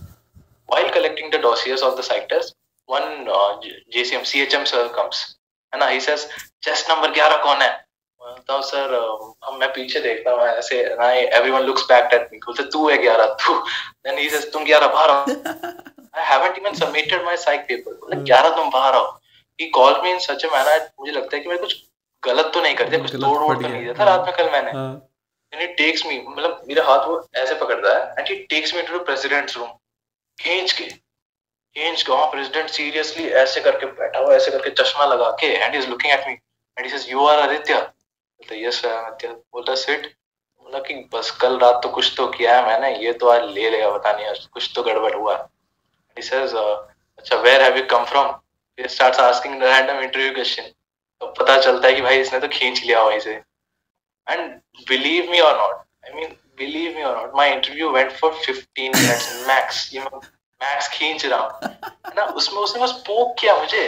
While 0.69 0.89
collecting 0.91 1.29
the 1.29 1.37
dossiers 1.39 1.81
of 1.81 1.95
the 1.97 2.03
psych 2.03 2.27
test, 2.29 2.55
one 2.89 3.27
uh, 3.29 3.59
JCM 3.93 4.23
CHM 4.23 4.67
sir 4.67 4.89
comes 4.89 5.37
and 5.73 5.83
he 5.83 5.99
says, 5.99 6.27
"Chest 6.61 6.89
number 6.89 7.07
11 7.09 7.41
कौन 7.43 7.61
है?" 7.61 7.71
Uh, 8.21 8.33
बताओ 8.39 8.61
sir 8.61 8.93
अब 8.93 9.53
मैं 9.59 9.69
पीछे 9.73 9.99
देखता 9.99 10.31
हूँ 10.31 10.47
ऐसे 10.47 10.79
everyone 10.79 11.61
looks 11.65 11.83
back 11.91 12.13
at 12.13 12.29
me 12.31 12.37
बोलते 12.45 12.63
तू 12.71 12.89
है 12.89 12.97
ग्यारह 13.03 13.33
तू 13.43 13.53
देन 14.05 14.17
ही 14.17 14.29
सेज 14.29 14.51
तुम 14.53 14.65
ग्यारह 14.65 14.87
बाहर 14.87 15.09
आओ 15.09 15.25
I 16.15 16.25
haven't 16.25 16.57
even 16.57 16.73
submitted 16.79 17.23
my 17.25 17.37
psych 17.45 17.61
paper 17.67 17.93
बोला 18.01 18.21
ग्यारह 18.23 18.55
तुम 18.55 18.69
बाहर 18.71 18.95
आओ 18.95 19.09
he 19.59 19.69
called 19.79 20.03
me 20.03 20.11
in 20.11 20.19
such 20.27 20.45
a 20.45 20.49
manner 20.53 20.89
मुझे 20.99 21.11
लगता 21.11 21.35
है 21.35 21.41
कि 21.43 21.49
मैं 21.49 21.57
कुछ 21.59 21.75
गलत 22.23 22.51
तो 22.53 22.61
नहीं 22.61 22.75
कर 22.75 22.89
दिया 22.89 23.01
कुछ 23.01 23.15
तोड़ 23.15 23.37
वोड़ 23.37 23.55
तो 23.55 23.67
नहीं 23.67 23.81
दिया 23.81 23.93
था 23.93 24.03
रात 24.03 24.25
में 24.25 24.35
कल 24.35 24.49
मैंने। 24.49 24.71
ही। 25.59 25.67
टेक्स 25.67 26.05
मी 26.05 26.25
मतलब 26.27 26.63
मेरा 26.67 26.83
हाथ 26.83 26.99
वो 26.99 27.29
ऐसे 27.35 27.55
पकड़ता 27.55 27.97
है 27.97 28.15
and 28.19 28.27
he 28.27 28.35
takes 28.35 28.75
me 28.75 28.81
to 28.81 28.99
the 28.99 29.05
president's 29.05 29.57
room 29.57 29.67
खींच 30.39 30.71
के 30.71 30.83
खींच 30.83 32.03
के 32.03 32.11
वहाँ 32.11 32.31
प्रेसिडेंट 32.31 32.69
सीरियसली 32.69 33.27
ऐसे 33.27 33.61
करके 33.61 33.85
बैठा 33.85 34.19
हुआ 34.19 34.35
ऐसे 34.35 34.51
करके 34.51 34.69
चश्मा 34.69 35.05
लगा 35.05 35.31
के 35.31 35.47
and 35.47 35.75
is 35.75 35.87
looking 35.87 36.13
at 36.13 36.27
me 36.27 36.33
and 36.33 36.85
he 36.85 36.89
says 36.89 37.11
you 37.11 37.25
are 37.25 37.39
Aditya 37.39 37.73
बोलता 37.73 38.55
यस 38.55 38.85
आई 38.85 38.91
एम 38.91 39.05
आदित्य 39.05 39.27
बोलता 39.27 39.75
सिट 39.75 40.05
बोला 40.59 40.79
कि 40.79 40.93
बस 40.93 41.31
कल 41.31 41.57
रात 41.57 41.79
तो 41.83 41.89
कुछ 41.89 42.13
तो 42.17 42.27
किया 42.27 42.59
है 42.59 42.65
मैंने 42.67 42.97
ये 42.97 43.13
तो 43.13 43.27
आज 43.27 43.51
ले 43.51 43.69
लेगा 43.69 43.97
पता 43.97 44.11
नहीं 44.11 44.47
कुछ 44.53 44.71
तो 44.75 44.83
गड़बड़ 44.83 45.13
हुआ। 45.13 45.49
Says 46.17 46.51
uh, 46.51 46.77
अच्छा 47.17 47.35
where 47.35 47.63
have 47.63 47.77
you 47.77 47.83
come 47.83 48.05
from 48.05 48.35
starts 48.81 49.19
asking 49.19 49.53
random 49.53 49.99
interview 50.01 50.35
question 50.35 50.61
तो 50.61 50.80
पता 51.27 51.57
चलता 51.61 51.87
है 51.87 51.93
कि 51.93 52.01
भाई 52.01 52.19
इसने 52.19 52.39
तो 52.39 52.47
खींच 52.47 52.83
लिया 52.83 53.01
वहीं 53.03 53.19
से। 53.19 53.33
And 54.27 54.51
believe 54.89 55.31
me 55.31 55.39
or 55.39 55.57
not 55.57 55.75
I 56.05 56.13
mean 56.13 56.35
believe 56.57 56.95
me 56.95 57.03
or 57.03 57.17
not 57.17 57.35
my 57.35 57.51
interview 57.53 57.89
went 57.91 58.11
for 58.11 58.31
15 58.47 58.95
minutes 58.95 59.45
max 59.47 59.93
you 59.93 60.01
max 60.01 60.87
खींच 60.93 61.25
रहा 61.25 61.39
हूँ। 61.39 61.69
ना? 62.15 62.23
उसमें 62.25 62.59
उसने 62.61 62.81
बस 62.81 62.91
पोक 63.07 63.35
किया 63.39 63.55
मुझे। 63.57 63.83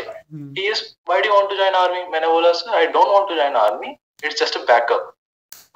He 0.57 0.67
is 0.69 0.83
why 1.09 1.21
do 1.21 1.33
want 1.33 1.49
to 1.49 1.55
join 1.55 1.75
army 1.75 2.03
मैंने 2.11 2.27
बोला 2.27 2.51
sir 2.53 2.75
I 2.75 2.87
don't 2.87 3.07
want 3.07 3.27
to 3.29 3.35
join 3.35 3.55
army 3.55 3.95
it's 4.25 4.39
just 4.39 4.57
a 4.57 4.61
backup 4.65 5.13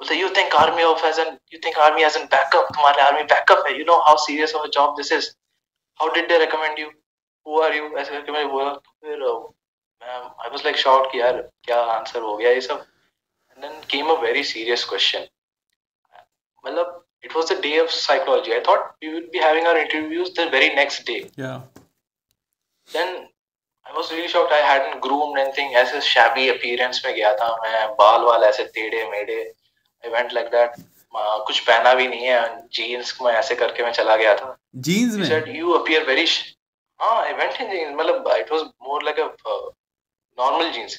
बोलते 0.00 0.14
you 0.14 0.28
think 0.36 0.54
army 0.54 0.82
of 0.82 1.04
as 1.06 1.18
an 1.18 1.36
you 1.52 1.58
think 1.64 1.78
army 1.78 2.02
as 2.04 2.16
an 2.16 2.24
backup 2.34 2.72
तुम्हारे 2.74 3.02
army 3.02 3.22
backup 3.32 3.66
है। 3.66 3.78
You 3.78 3.84
know 3.84 3.96
how 4.06 4.16
serious 4.24 4.54
of 4.54 4.62
a 4.62 4.70
job 4.78 4.96
this 4.96 5.12
is 5.12 5.28
how 6.00 6.14
did 6.14 6.28
they 6.28 6.38
recommend 6.38 6.78
you 6.78 6.90
who 7.46 7.60
are 7.62 7.74
you 7.76 7.88
ऐसे 7.98 8.10
करके 8.10 8.32
मैंने 8.32 8.48
बोला 8.48 8.70
तो 8.72 8.90
फिर 9.04 9.22
I 10.02 10.50
was 10.50 10.64
like 10.64 10.76
shot 10.76 11.10
कि 11.12 11.20
यार 11.20 11.40
क्या 11.64 11.80
आंसर 11.92 12.20
हो 12.20 12.36
गया 12.36 12.50
ये 12.50 12.60
सब। 12.60 12.84
And 13.50 13.64
then 13.64 13.80
came 13.90 14.10
a 14.10 14.18
very 14.20 14.44
serious 14.44 14.84
question 14.88 15.26
मतलब 16.64 17.04
it 17.24 17.36
was 17.36 17.52
the 17.52 17.60
day 17.62 17.78
of 17.80 17.90
psychology 17.92 18.52
I 18.52 18.60
thought 18.68 18.80
we 19.04 19.12
would 19.14 19.30
be 19.32 19.38
having 19.38 19.66
our 19.66 19.78
interviews 19.78 20.32
the 20.40 20.48
very 20.52 20.68
next 20.74 21.06
day 21.06 21.18
या 21.38 21.56
then 22.88 23.16
I 23.86 23.92
was 23.94 24.12
really 24.12 24.28
shot 24.28 24.52
I 24.52 24.62
hadn't 24.62 24.98
groomed 25.00 25.38
anything 25.38 25.76
as 25.76 25.94
a 25.94 26.00
shabby 26.10 26.48
appearance 26.48 27.02
में 27.06 27.14
गया 27.14 27.32
था 27.36 27.56
मैं 27.62 27.86
बाल 27.96 28.22
वाल 28.24 28.44
ऐसे 28.44 28.64
टेढ़े 28.74 29.04
मेढ़े। 29.10 29.42
आई 29.42 30.10
वेंट 30.10 30.32
लाइक 30.32 30.46
दैट 30.50 30.84
कुछ 31.46 31.60
पहना 31.66 31.92
भी 31.94 32.06
नहीं 32.08 32.26
है। 32.26 32.68
जींस 32.68 33.16
में 33.22 33.32
ऐसे 33.32 33.54
करके 33.56 33.82
मैं 33.82 33.92
चला 33.92 34.16
गया 34.16 34.34
था। 34.36 34.56
जीन्स 34.86 35.14
में? 35.16 35.54
यू 35.56 35.72
अपीयर 35.72 36.04
वेरी 36.06 36.26
हाँ 37.00 37.16
आई 37.22 37.32
वेंट 37.32 37.60
इन 37.60 37.94
मतलब 37.96 38.28
it 38.36 38.52
was 38.52 38.62
more 38.82 39.04
like 39.04 39.20
a 39.20 39.56
normal 40.40 40.70
jeans 40.72 40.92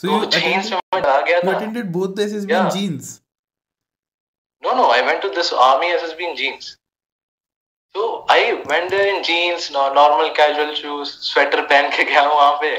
so 0.00 0.08
you 0.08 0.24
change 0.24 0.72
में 0.72 0.80
मैं 0.94 1.02
आ 1.02 1.20
गया 1.20 1.40
था। 1.42 1.56
Attended 1.56 1.92
both 1.92 2.16
the 2.16 2.20
SSB 2.20 2.54
in 2.54 2.68
jeans 2.70 3.20
no 4.62 4.74
no 4.74 4.90
I 4.92 5.02
went 5.02 5.22
to 5.22 5.28
this 5.36 5.52
army 5.68 5.86
SSB 5.86 6.24
in 6.24 6.34
jeans 6.36 6.70
so 7.94 8.26
I 8.30 8.52
went 8.52 8.90
there 8.90 9.14
in 9.14 9.22
jeans 9.22 9.70
normal 9.72 10.28
casual 10.36 10.74
shoes 10.74 11.10
sweater 11.30 11.66
पहन 11.66 11.90
के 11.96 12.04
गया 12.04 12.22
वहाँ 12.22 12.56
पे। 12.62 12.76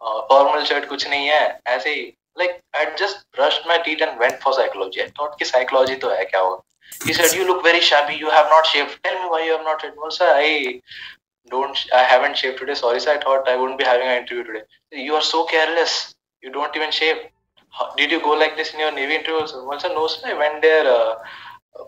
फॉर्मल 0.00 0.64
शर्ट 0.64 0.88
कुछ 0.88 1.06
नहीं 1.08 1.26
है 1.28 1.60
ऐसे 1.66 1.90
ही। 1.90 2.02
Like 2.38 2.60
I 2.76 2.84
just 2.98 3.16
brushed 3.36 3.68
my 3.68 3.78
teeth 3.84 4.02
and 4.02 4.18
went 4.20 4.40
for 4.42 4.54
psychology 4.54 5.00
I 5.00 5.08
thought 5.20 5.38
कि 5.38 5.44
साइकोलॉजी 5.44 5.94
तो 6.04 6.10
है 6.10 6.24
क्या 6.24 6.40
होगा? 6.40 6.62
He 7.06 7.14
said, 7.16 7.32
"You 7.36 7.46
look 7.48 7.58
very 7.64 7.80
shabby. 7.86 8.14
You 8.18 8.30
have 8.34 8.46
not 8.50 8.68
shaved. 8.68 8.92
Tell 9.06 9.16
me 9.22 9.26
why 9.32 9.40
you 9.46 9.54
have 9.54 9.64
not 9.64 9.82
shaved." 9.82 9.98
Well, 10.02 10.12
sir, 10.14 10.28
I 10.44 10.52
don't. 11.49 11.77
I 11.93 12.03
haven't 12.03 12.37
shaved 12.37 12.57
today. 12.59 12.73
Sorry, 12.73 12.99
sir. 12.99 13.13
I 13.13 13.21
thought 13.23 13.47
I 13.47 13.55
wouldn't 13.55 13.79
be 13.79 13.85
having 13.85 14.07
an 14.07 14.17
interview 14.23 14.43
today. 14.43 14.63
You 14.91 15.15
are 15.15 15.21
so 15.21 15.45
careless. 15.45 16.15
You 16.41 16.51
don't 16.51 16.75
even 16.75 16.91
shave. 16.91 17.17
How, 17.69 17.93
did 17.95 18.11
you 18.11 18.21
go 18.21 18.31
like 18.31 18.55
this 18.55 18.73
in 18.73 18.79
your 18.79 18.91
navy 18.91 19.15
interview 19.15 19.41
also? 19.41 19.65
Well, 19.67 19.79
sir, 19.79 19.89
no, 19.89 20.07
sir. 20.07 20.27
I 20.27 20.33
went 20.33 20.61
there 20.61 20.85
uh, 20.87 21.15
a 21.79 21.85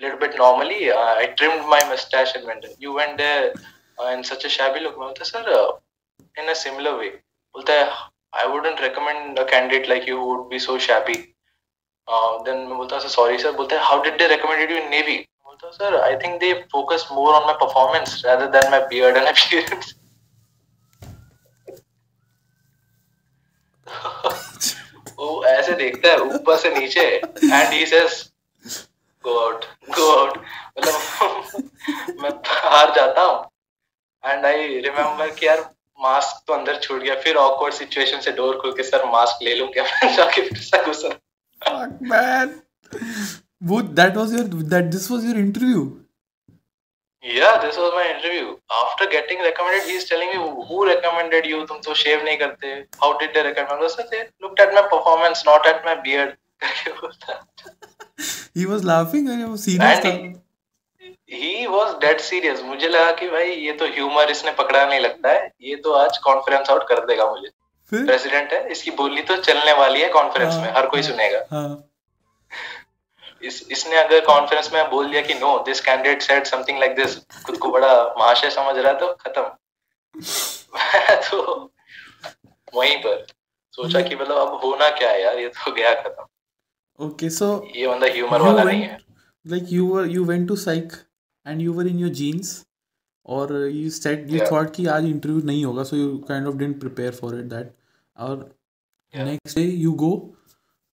little 0.00 0.18
bit 0.18 0.36
normally. 0.36 0.90
Uh, 0.90 1.14
I 1.22 1.34
trimmed 1.36 1.68
my 1.68 1.80
mustache 1.88 2.34
and 2.34 2.46
went 2.46 2.62
there. 2.62 2.72
You 2.78 2.92
went 2.94 3.18
there 3.18 3.52
uh, 4.02 4.08
in 4.08 4.24
such 4.24 4.44
a 4.44 4.48
shabby 4.48 4.80
look. 4.80 4.98
मैं 4.98 5.08
बोलता 5.08 5.24
sir, 5.24 5.44
uh, 5.60 6.42
in 6.42 6.48
a 6.48 6.54
similar 6.54 6.96
way. 6.98 7.10
बोलता 7.56 7.72
है 7.72 7.88
I 8.32 8.46
wouldn't 8.52 8.80
recommend 8.80 9.38
a 9.38 9.44
candidate 9.44 9.88
like 9.88 10.06
you 10.06 10.18
who 10.18 10.26
would 10.32 10.50
be 10.50 10.58
so 10.58 10.78
shabby. 10.78 11.16
Uh, 12.08 12.42
then 12.44 12.66
मैं 12.68 12.76
बोलता 12.78 13.00
sir, 13.02 13.08
sorry 13.08 13.38
sir. 13.38 13.52
बोलता 13.52 13.76
है 13.76 13.82
how 13.90 14.02
did 14.02 14.18
they 14.18 14.28
recommend 14.34 14.70
you 14.70 14.82
in 14.82 14.90
navy? 14.90 15.18
मैं 15.51 15.57
बोलता 15.57 15.77
sir, 15.77 16.01
I 16.01 16.15
think 16.15 16.39
they 16.39 16.63
focus 16.71 17.03
more 17.11 17.33
on 17.33 17.45
my 17.47 17.53
performance 17.53 18.23
rather 18.23 18.49
than 18.51 18.71
my 18.71 18.79
beard 18.91 19.17
and 19.17 19.27
appearance. 19.33 19.93
वो 25.17 25.43
ऐसे 25.45 25.73
देखता 25.73 26.09
है 26.09 26.19
ऊपर 26.35 26.57
से 26.57 26.69
नीचे 26.77 27.01
and 27.01 27.73
he 27.73 27.85
says 27.85 28.13
go 29.23 29.37
out 29.39 29.65
go 29.97 30.09
out 30.15 30.37
मतलब 30.79 32.21
मैं 32.21 32.31
बाहर 32.31 32.93
जाता 32.95 33.21
हूँ 33.21 34.31
एंड 34.31 34.45
आई 34.45 34.79
रिमेम्बर 34.79 35.29
कि 35.29 35.47
यार 35.47 35.61
मास्क 35.99 36.43
तो 36.47 36.53
अंदर 36.53 36.79
छूट 36.79 37.01
गया 37.01 37.15
फिर 37.21 37.35
ऑकवर्ड 37.35 37.73
सिचुएशन 37.73 38.19
से 38.21 38.31
डोर 38.31 38.57
खोल 38.61 38.73
के 38.77 38.83
सर 38.83 39.05
मास्क 39.05 39.43
ले 39.43 39.55
लूँ 39.55 39.67
क्या? 39.73 39.85
जाके 40.15 40.41
फिर 40.41 40.57
से 40.57 40.83
घुसा। 40.85 41.17
Man. 42.01 42.61
वो 43.61 43.81
that 43.99 44.15
was 44.17 44.33
your 44.33 44.43
that 44.73 44.85
this 44.91 45.09
was 45.11 45.25
your 45.25 45.37
interview 45.39 45.81
या 47.23 47.55
this 47.63 47.77
was 47.77 47.93
my 47.95 48.09
interview 48.09 48.57
after 48.73 49.09
getting 49.09 49.41
recommended 49.41 49.83
he 49.89 49.95
is 49.95 50.09
telling 50.09 50.31
me 50.31 50.65
who 50.69 50.83
recommended 50.83 51.45
you 51.47 51.61
तुम 51.65 51.79
तो 51.79 51.93
शेव 51.95 52.23
नहीं 52.23 52.37
करते. 52.37 52.67
How 53.01 53.17
did 53.19 53.33
they 53.33 53.41
recommend 53.43 53.87
sir 53.89 54.07
they 54.11 54.21
looked 54.43 54.59
at 54.61 54.73
my 54.73 54.83
performance 54.91 55.43
not 55.47 55.67
at 55.67 55.85
my 55.85 55.95
beard 56.07 56.31
करके 56.61 56.91
बोलता 56.91 57.43
he 58.57 58.65
was 58.65 58.85
laughing 58.85 59.29
and 59.29 59.45
वो 59.45 59.57
serious 59.57 60.05
था। 60.05 60.09
He 61.33 61.65
was 61.67 61.93
dead 62.01 62.19
serious 62.21 62.61
मुझे 62.63 62.87
लगा 62.87 63.11
कि 63.19 63.27
भाई 63.29 63.51
ये 63.51 63.73
तो 63.73 63.85
ह्यूमर 63.87 64.31
इसने 64.31 64.51
पकड़ा 64.53 64.85
नहीं 64.85 64.99
लगता 64.99 65.29
है। 65.29 65.49
ये 65.63 65.75
तो 65.75 65.91
आज 65.93 66.17
कॉन्फ्रेंस 66.23 66.69
आउट 66.69 66.87
कर 66.87 67.05
देगा 67.05 67.29
मुझे। 67.31 67.49
प्रेसिडेंट 67.91 68.53
है 68.53 68.67
इसकी 68.71 68.91
बोली 68.97 69.21
तो 69.21 69.35
चलने 69.37 69.73
वाली 69.79 70.01
है 70.01 70.09
कॉन्फ्रेंस 70.09 70.53
में 70.55 70.69
हर 70.73 70.87
कोई 70.87 71.03
सुनेगा। 71.03 71.45
हाँ। 71.51 71.90
इस 73.43 73.65
इसने 73.71 73.95
अगर 73.97 74.25
कॉन्फ्रेंस 74.25 74.69
में 74.73 74.89
बोल 74.89 75.09
दिया 75.11 75.21
कि 75.21 75.33
no 75.33 75.57
this 75.65 75.81
candidate 75.81 76.21
said 76.21 76.45
something 76.47 76.79
like 76.79 76.95
this 76.95 77.17
खुद 77.45 77.57
को 77.57 77.71
बड़ा 77.71 77.91
महाशय 78.19 78.49
समझ 78.49 78.77
रहा 78.77 78.91
है 78.91 78.99
तो 78.99 79.13
खत्म 79.21 79.43
तो 81.29 81.37
वहीं 82.75 82.97
पर 83.05 83.25
सोचा 83.73 84.01
कि 84.01 84.15
मतलब 84.15 84.37
अब 84.37 84.59
होना 84.63 84.89
क्या 84.97 85.09
है 85.11 85.21
यार 85.21 85.39
ये 85.39 85.47
तो 85.57 85.71
गया 85.71 85.93
खत्म 86.01 86.25
okay 86.99 87.29
so 87.35 87.47
ये 87.75 87.87
बंदा 87.87 88.07
ह्यूमर 88.13 88.41
वाला 88.41 88.63
went 88.63 88.71
नहीं 88.71 88.81
है 88.83 88.97
were 89.83 90.05
you 90.15 90.23
went 90.31 90.47
to 90.51 90.57
psych 90.63 90.97
and 91.45 91.61
you 91.61 91.73
were 91.77 91.87
in 91.91 92.01
your 92.03 92.11
jeans 92.19 92.51
or 93.25 93.43
uh, 93.51 93.65
you 93.77 93.89
said 93.97 94.29
you 94.33 94.39
Yeah. 94.39 94.49
thought 94.49 94.73
कि 94.75 94.85
आज 94.95 95.05
interview 95.11 95.43
नहीं 95.45 95.63
होगा 95.65 95.83
so 95.91 96.01
you 96.01 96.09
kind 96.27 96.51
of 96.51 96.57
didn't 96.61 96.79
prepare 96.83 97.11
for 97.21 97.31
it 97.39 97.49
that 97.55 97.71
और 98.15 98.49
Yeah. 99.13 99.25
next 99.25 99.55
day 99.55 99.65
you 99.85 99.93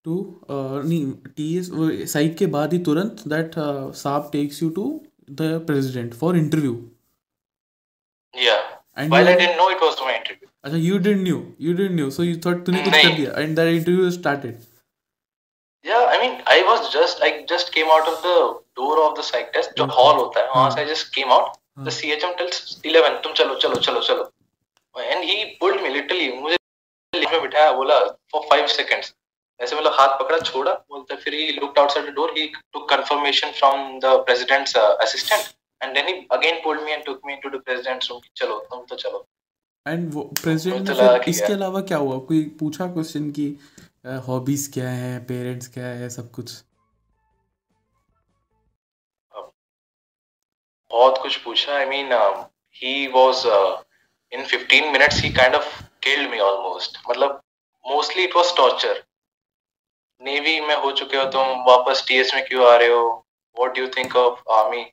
uh, 0.05 0.81
नहीं 0.83 1.13
TS 1.37 1.69
वो 1.71 1.89
psych 2.05 2.35
के 2.37 2.45
बाद 2.55 2.73
ही 2.73 2.79
तुरंत 2.83 3.23
that 3.33 3.57
uh, 3.57 3.91
साहब 4.01 4.31
takes 4.31 4.61
you 4.61 4.69
to 4.77 4.85
the 5.41 5.49
president 5.69 6.15
for 6.15 6.35
interview. 6.35 6.73
या 8.33 8.57
and 8.97 9.13
you 9.13 9.17
I 9.17 9.23
didn't 9.25 9.57
know 9.57 9.69
it 9.71 9.83
was 9.83 10.01
my 10.01 10.15
interview 10.15 10.49
अच्छा 10.63 10.77
you 10.77 10.99
didn't 11.05 11.23
knew 11.27 11.41
you 11.67 11.75
didn't 11.79 11.99
knew. 11.99 12.09
So 12.17 12.27
you 12.29 12.39
thought 12.45 12.65
तूने 12.65 12.83
कुछ 12.83 12.93
कर 12.93 13.15
दिया 13.17 13.35
and 13.43 13.61
that 13.61 13.73
interview 13.75 14.09
started. 14.17 14.65
Yeah 15.85 15.99
I 16.07 16.17
mean 16.19 16.41
I 16.51 16.63
was 16.63 16.89
just 16.93 17.21
I 17.23 17.45
just 17.49 17.73
came 17.73 17.91
out 17.91 18.07
of 18.07 18.25
the 18.25 18.33
door 18.79 18.99
of 18.99 19.19
the 19.19 19.23
psych 19.23 19.51
test 19.53 19.77
जो 19.77 19.85
hall 19.99 20.15
होता 20.15 20.39
है 20.39 20.47
वहाँ 20.47 20.69
से 20.71 20.81
I 20.81 20.87
just 20.87 21.13
came 21.15 21.31
out 21.33 21.51
the 21.51 21.81
हाँ. 21.81 21.89
सीएचएम 21.89 22.33
टेल्स 22.37 22.81
11 22.87 23.23
तुम 23.23 23.33
चलो 23.33 23.55
चलो 23.55 23.75
चलो 23.75 24.01
चलो. 24.01 24.31
And 24.95 25.23
he 25.23 25.43
pulled 25.59 25.81
me 25.81 25.89
literally 25.89 26.31
मुझे 26.33 26.57
लिफ्ट 27.13 27.33
में 27.33 27.41
बिठाया 27.41 27.71
बोला 27.73 27.99
फॉर 28.31 28.47
5 28.53 28.67
सेकंड्स 28.75 29.13
ऐसे 29.59 29.75
मतलब 29.75 29.93
हाथ 29.93 30.19
पकड़ा 30.19 30.37
छोड़ा 30.39 30.73
बोलते 30.89 31.15
फिर 31.23 31.33
he 31.33 31.51
looked 31.53 31.79
outside 31.79 32.05
the 32.05 32.13
door 32.15 32.33
he 32.37 32.45
took 32.73 32.89
confirmation 32.89 33.51
from 33.57 33.99
the 33.99 34.13
president's 34.25 34.75
assistant 34.77 35.43
and 35.81 35.93
then 35.95 36.07
he 36.07 36.13
again 36.31 36.61
pulled 36.63 36.81
me 36.81 36.91
and 36.91 37.03
took 37.05 37.21
me 37.25 37.33
into 37.33 37.49
the 37.49 37.61
president's 37.63 38.09
room 38.11 38.21
चलो 38.37 38.59
तुम 38.71 38.85
तो 38.85 38.95
चलो। 38.95 39.25
एंड 39.85 40.13
वो 40.13 40.21
प्रेसिडेंट 40.41 40.89
ने 40.89 41.19
कि 41.25 41.31
इसके 41.31 41.53
अलावा 41.53 41.81
क्या 41.91 41.97
हुआ? 41.97 42.17
कोई 42.19 42.41
पूछा 42.59 42.87
क्वेश्चन 42.93 43.29
की 43.37 43.47
हॉबीज 44.27 44.69
क्या 44.73 44.89
है 44.89 45.19
पेरेंट्स 45.25 45.67
क्या 45.73 45.85
है 45.99 46.09
सब 46.09 46.31
कुछ? 46.31 46.51
बहुत 50.91 51.21
कुछ 51.21 51.35
पूछा। 51.43 51.75
I 51.77 51.85
mean 51.85 52.13
he 52.75 53.07
was 53.15 53.45
in 54.31 54.45
15 54.47 54.91
minutes 54.93 55.21
he 55.23 55.29
kind 55.33 55.55
of 55.55 55.81
killed 56.03 56.29
me 56.31 56.39
almost 56.39 56.97
मतलब 57.09 57.41
mostly 57.85 58.23
it 58.23 58.35
was 58.35 58.55
torture 58.57 59.03
navy 60.21 60.59
में 60.59 60.75
हो 60.75 60.91
चुके 60.91 61.17
हो 61.17 61.23
तुम 61.23 61.63
वापस 61.67 62.03
टीएस 62.07 62.33
में 62.35 62.45
क्यों 62.45 62.71
आ 62.71 62.75
रहे 62.75 62.87
हो? 62.87 63.25
What 63.59 63.75
do 63.75 63.81
you 63.81 63.87
think 63.87 64.15
of 64.15 64.51
army 64.53 64.83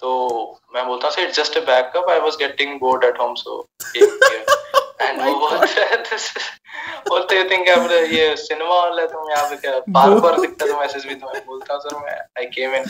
तो 0.00 0.60
मैं 0.74 0.86
बोलता 0.86 1.08
हूँ 1.08 1.24
it's 1.24 1.36
just 1.36 1.56
a 1.56 1.60
backup 1.60 2.08
I 2.10 2.18
was 2.18 2.36
getting 2.36 2.78
bored 2.80 3.04
at 3.04 3.20
home 3.20 3.34
so 3.34 3.68
and 3.96 5.20
वो 5.22 5.34
बोलते 7.08 7.36
यू 7.38 7.44
थिंक 7.50 7.68
अब 7.68 7.92
ये 7.92 8.36
सिनेमा 8.36 8.74
हॉल 8.74 9.00
है 9.00 9.06
तुम 9.06 9.30
यहाँ 9.30 9.48
पे 9.50 9.56
क्या 9.56 9.78
बार 9.88 10.10
बार 10.10 10.40
दिखता 10.40 10.66
है 10.66 10.80
मैसेज 10.80 11.06
भी 11.06 11.14
तुम्हें 11.14 11.44
बोलता 11.46 11.74
हूँ 11.74 11.80
सर 11.80 11.96
मैं 11.96 12.18
I 12.38 12.46
came 12.46 12.74
in 12.74 12.84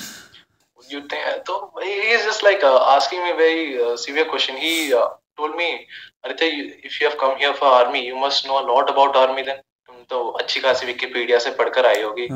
you 0.92 1.00
think 1.02 1.24
तो 1.46 1.72
he 1.82 1.96
is 2.12 2.24
just 2.24 2.42
like 2.42 2.62
uh, 2.64 2.78
asking 2.92 3.22
me 3.24 3.32
very 3.32 3.82
uh, 3.82 3.96
severe 3.96 4.24
question. 4.24 4.56
He 4.56 4.92
uh, 4.92 5.08
told 5.36 5.56
me 5.56 5.86
Aditya 6.24 6.70
if 6.82 7.00
you 7.00 7.08
have 7.08 7.18
come 7.18 7.36
here 7.38 7.54
for 7.54 7.66
army 7.66 8.06
you 8.06 8.16
must 8.16 8.46
know 8.46 8.58
a 8.60 8.66
lot 8.70 8.90
about 8.90 9.16
army 9.16 9.42
then. 9.42 9.56
तुम 9.56 9.69
तो 10.10 10.28
अच्छी 10.30 10.60
खासी 10.60 10.86
Wikipedia 10.86 11.38
से 11.38 11.50
पढ़कर 11.52 11.86
आई 11.86 12.02
होगी 12.02 12.28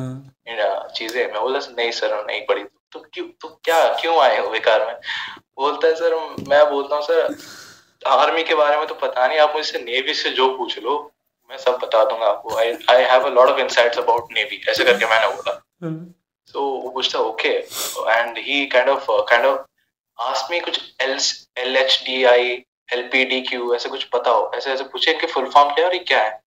चीज़ें। 0.96 1.32
मैं 1.32 1.40
बोला 1.40 1.58
नहीं 1.68 1.90
सर 1.92 2.24
नहीं 2.26 2.40
पढ़ी। 2.46 2.62
तो 2.92 3.00
क्यों 3.14 3.26
तो 3.40 3.48
क्या 3.64 3.78
क्यों 4.00 4.18
आए 4.22 4.38
हो 4.38 4.48
बेकार 4.50 4.86
में? 4.86 4.94
बोलता 5.56 5.86
है 5.86 5.94
सर 5.96 6.14
मैं 6.48 6.68
बोलता 6.70 6.96
हूँ 6.96 7.02
सर 7.04 7.36
आर्मी 8.08 8.42
के 8.44 8.54
बारे 8.54 8.76
में 8.76 8.86
तो 8.86 8.94
पता 8.96 9.26
नहीं। 9.26 9.38
आप 9.38 9.54
मुझसे 9.56 9.78
नेवी 9.80 10.14
से 10.14 10.30
जो 10.32 10.48
पूछ 10.56 10.78
लो 10.78 10.98
मैं 11.50 11.58
सब 11.58 11.78
बता 11.82 12.04
दूँगा 12.04 12.26
आपको। 12.26 12.54
I 12.56 12.72
I 12.90 13.02
have 13.04 13.24
a 13.26 13.30
lot 13.30 13.48
of 13.48 13.58
insights 13.60 13.98
about 13.98 14.32
navy 14.32 14.62
ऐसे 14.68 14.84
करके 14.84 15.06
मैंने 15.06 15.26
बोला। 15.26 15.52
तो 16.54 16.60
वो 16.62 16.90
पूछता 16.90 17.18
okay 17.20 17.48
and 17.48 18.38
he 18.38 18.64
kind 18.66 18.88
of 18.88 19.06
kind 19.30 19.46
of 19.46 19.60
ask 20.18 20.50
me 20.50 20.60
कुछ 20.60 20.80
L 21.02 21.18
L 21.58 21.76
H 21.76 22.00
D 22.06 22.22
I 22.24 22.50
L 22.92 23.02
P 23.12 23.24
D 23.24 23.40
Q 23.42 23.74
ऐसे 23.74 23.88
कुछ 23.88 24.04
पता 24.14 24.30
हो 24.30 24.50
ऐसे 24.54 24.72
ऐसे 24.72 24.84
पूछे 24.84 25.14
कि 25.14 25.26
फुल 25.26 25.48
फॉर्म 25.50 25.74
क्या 25.74 25.84
है 25.84 25.90
और 25.90 25.94
ये 25.94 26.04
क्या 26.04 26.22
है। 26.22 26.42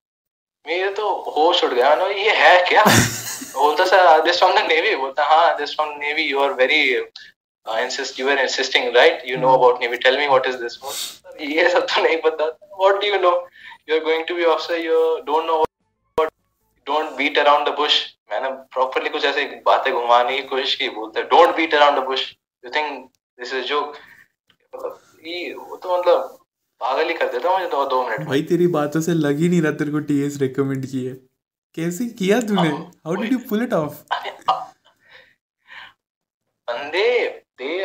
मेरे 0.67 0.89
तो 0.93 1.09
होश 1.36 1.63
उड़ 1.63 1.74
गया। 1.74 1.93
ना 1.95 2.05
ये 2.05 2.31
है 2.36 2.63
क्या? 2.69 2.83
बोलता 3.57 3.86
sir 3.86 4.21
this 4.21 4.38
from 4.39 4.53
the 4.55 4.65
navy 4.69 4.95
बोलता 4.95 5.24
हाँ 5.25 5.55
this 5.57 5.75
from 5.75 5.89
navy 6.00 6.24
you 6.24 6.39
are 6.39 6.53
very 6.53 6.81
insist 7.65 8.19
you 8.19 8.29
are 8.29 8.39
insisting 8.39 8.95
right 8.95 9.21
you 9.25 9.38
know 9.38 9.53
about 9.53 9.81
navy 9.81 9.97
tell 10.05 10.17
me 10.17 10.27
what 10.27 10.47
is 10.47 10.57
this 10.63 10.77
ये 11.41 11.69
सब 11.69 11.86
तो 11.86 12.01
नहीं 12.03 12.17
पता। 12.21 12.45
What 12.45 13.01
do 13.01 13.07
you 13.07 13.19
know 13.21 13.31
you 13.89 13.95
are 13.95 14.03
going 14.03 14.25
to 14.27 14.36
be 14.36 14.43
officer 14.45 14.79
you 14.79 15.00
don't 15.25 15.45
know 15.45 15.63
don't 16.88 17.12
beat 17.17 17.39
around 17.39 17.67
the 17.67 17.74
bush 17.77 18.01
मैंने 18.31 18.50
properly 18.74 19.09
कुछ 19.09 19.25
ऐसे 19.25 19.43
बातें 19.65 19.93
घुमाने 19.93 20.38
की 20.38 20.43
कोशिश 20.47 20.75
की 20.75 20.89
बोलता 20.89 21.21
don't 21.36 21.55
beat 21.55 21.75
around 21.75 22.00
the 22.00 22.03
bush 22.05 22.29
you 22.63 22.71
think 22.75 23.05
this 23.39 23.53
is 23.53 23.65
joke 23.65 23.97
ये 25.27 25.53
वो 25.53 25.75
तो 25.75 25.97
मतलब 25.97 26.38
पागल 26.81 27.07
ही 27.07 27.13
कर 27.13 27.31
देता 27.31 27.50
हूँ 27.50 27.69
दो, 27.69 27.86
दो 27.86 28.03
मिनट 28.10 28.27
भाई 28.27 28.41
तेरी 28.43 28.67
बातों 28.74 29.01
से 29.01 29.13
लग 29.13 29.39
ही 29.39 29.50
नहीं 29.50 29.62
रहा 29.62 29.72
तेरे 29.72 29.91
को 29.91 30.00
टी 30.10 30.27
रिकमेंड 30.38 30.86
की 30.86 31.03
कैसे 31.77 32.05
किया 32.19 32.39
तूने? 32.41 32.69
How 32.69 33.15
did 33.15 33.31
you 33.31 33.39
pull 33.50 33.63
it 33.63 33.74
off 33.74 33.93
बंदे 36.67 37.07
they 37.60 37.75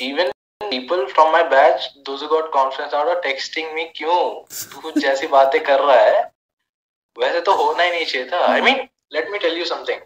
even 0.00 0.30
people 0.60 1.04
from 1.06 1.30
my 1.32 1.42
batch 1.48 1.92
those 2.06 2.22
got 2.30 2.50
confidence 2.52 2.94
out 2.94 3.08
of 3.08 3.22
texting 3.22 3.72
me 3.74 3.84
क्यों? 3.96 4.18
तू 4.72 5.00
जैसी 5.00 5.26
बातें 5.36 5.62
कर 5.64 5.80
रहा 5.80 6.00
है 6.00 6.20
वैसे 7.16 7.40
तो 7.40 7.52
होना 7.56 7.82
ही 7.82 7.90
नहीं 7.90 8.06
चाहिए 8.06 8.28
था। 8.32 8.44
I 8.46 8.60
mean 8.60 8.86
let 9.12 9.30
me 9.30 9.38
tell 9.38 9.58
you 9.58 9.64
something 9.64 10.00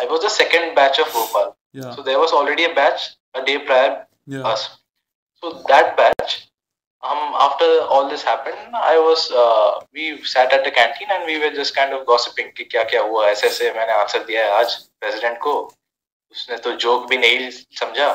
I 0.00 0.06
was 0.06 0.24
the 0.24 0.28
second 0.28 0.74
batch 0.76 1.00
of 1.00 1.12
Bhopal 1.14 1.90
so 1.90 2.02
there 2.02 2.18
was 2.18 2.32
already 2.40 2.64
a 2.64 2.72
batch 2.74 3.10
a 3.34 3.40
day 3.40 3.56
prior 3.66 3.90
us 4.44 4.68
so 5.42 5.52
that 5.52 5.94
batch 5.96 6.38
um, 7.02 7.34
after 7.34 7.68
all 7.82 8.08
this 8.08 8.22
happened, 8.22 8.74
I 8.74 8.98
was 8.98 9.30
uh, 9.32 9.80
we 9.92 10.22
sat 10.24 10.52
at 10.52 10.64
the 10.64 10.70
canteen 10.70 11.08
and 11.10 11.24
we 11.26 11.38
were 11.38 11.50
just 11.50 11.74
kind 11.74 11.92
of 11.92 12.06
gossiping 12.06 12.52
कि 12.56 12.64
क्या 12.64 12.82
क्या 12.92 13.02
हुआ 13.02 13.26
ऐसे 13.28 13.46
ऐसे 13.46 13.72
मैंने 13.76 13.92
answer 13.92 14.24
दिया 14.24 14.44
है 14.44 14.50
आज 14.58 14.74
प्रेसिडेंट 15.00 15.38
को। 15.38 15.54
उसने 16.32 16.56
तो 16.64 16.72
जोक 16.84 17.08
भी 17.08 17.16
नहीं 17.18 17.50
समझा। 17.50 18.08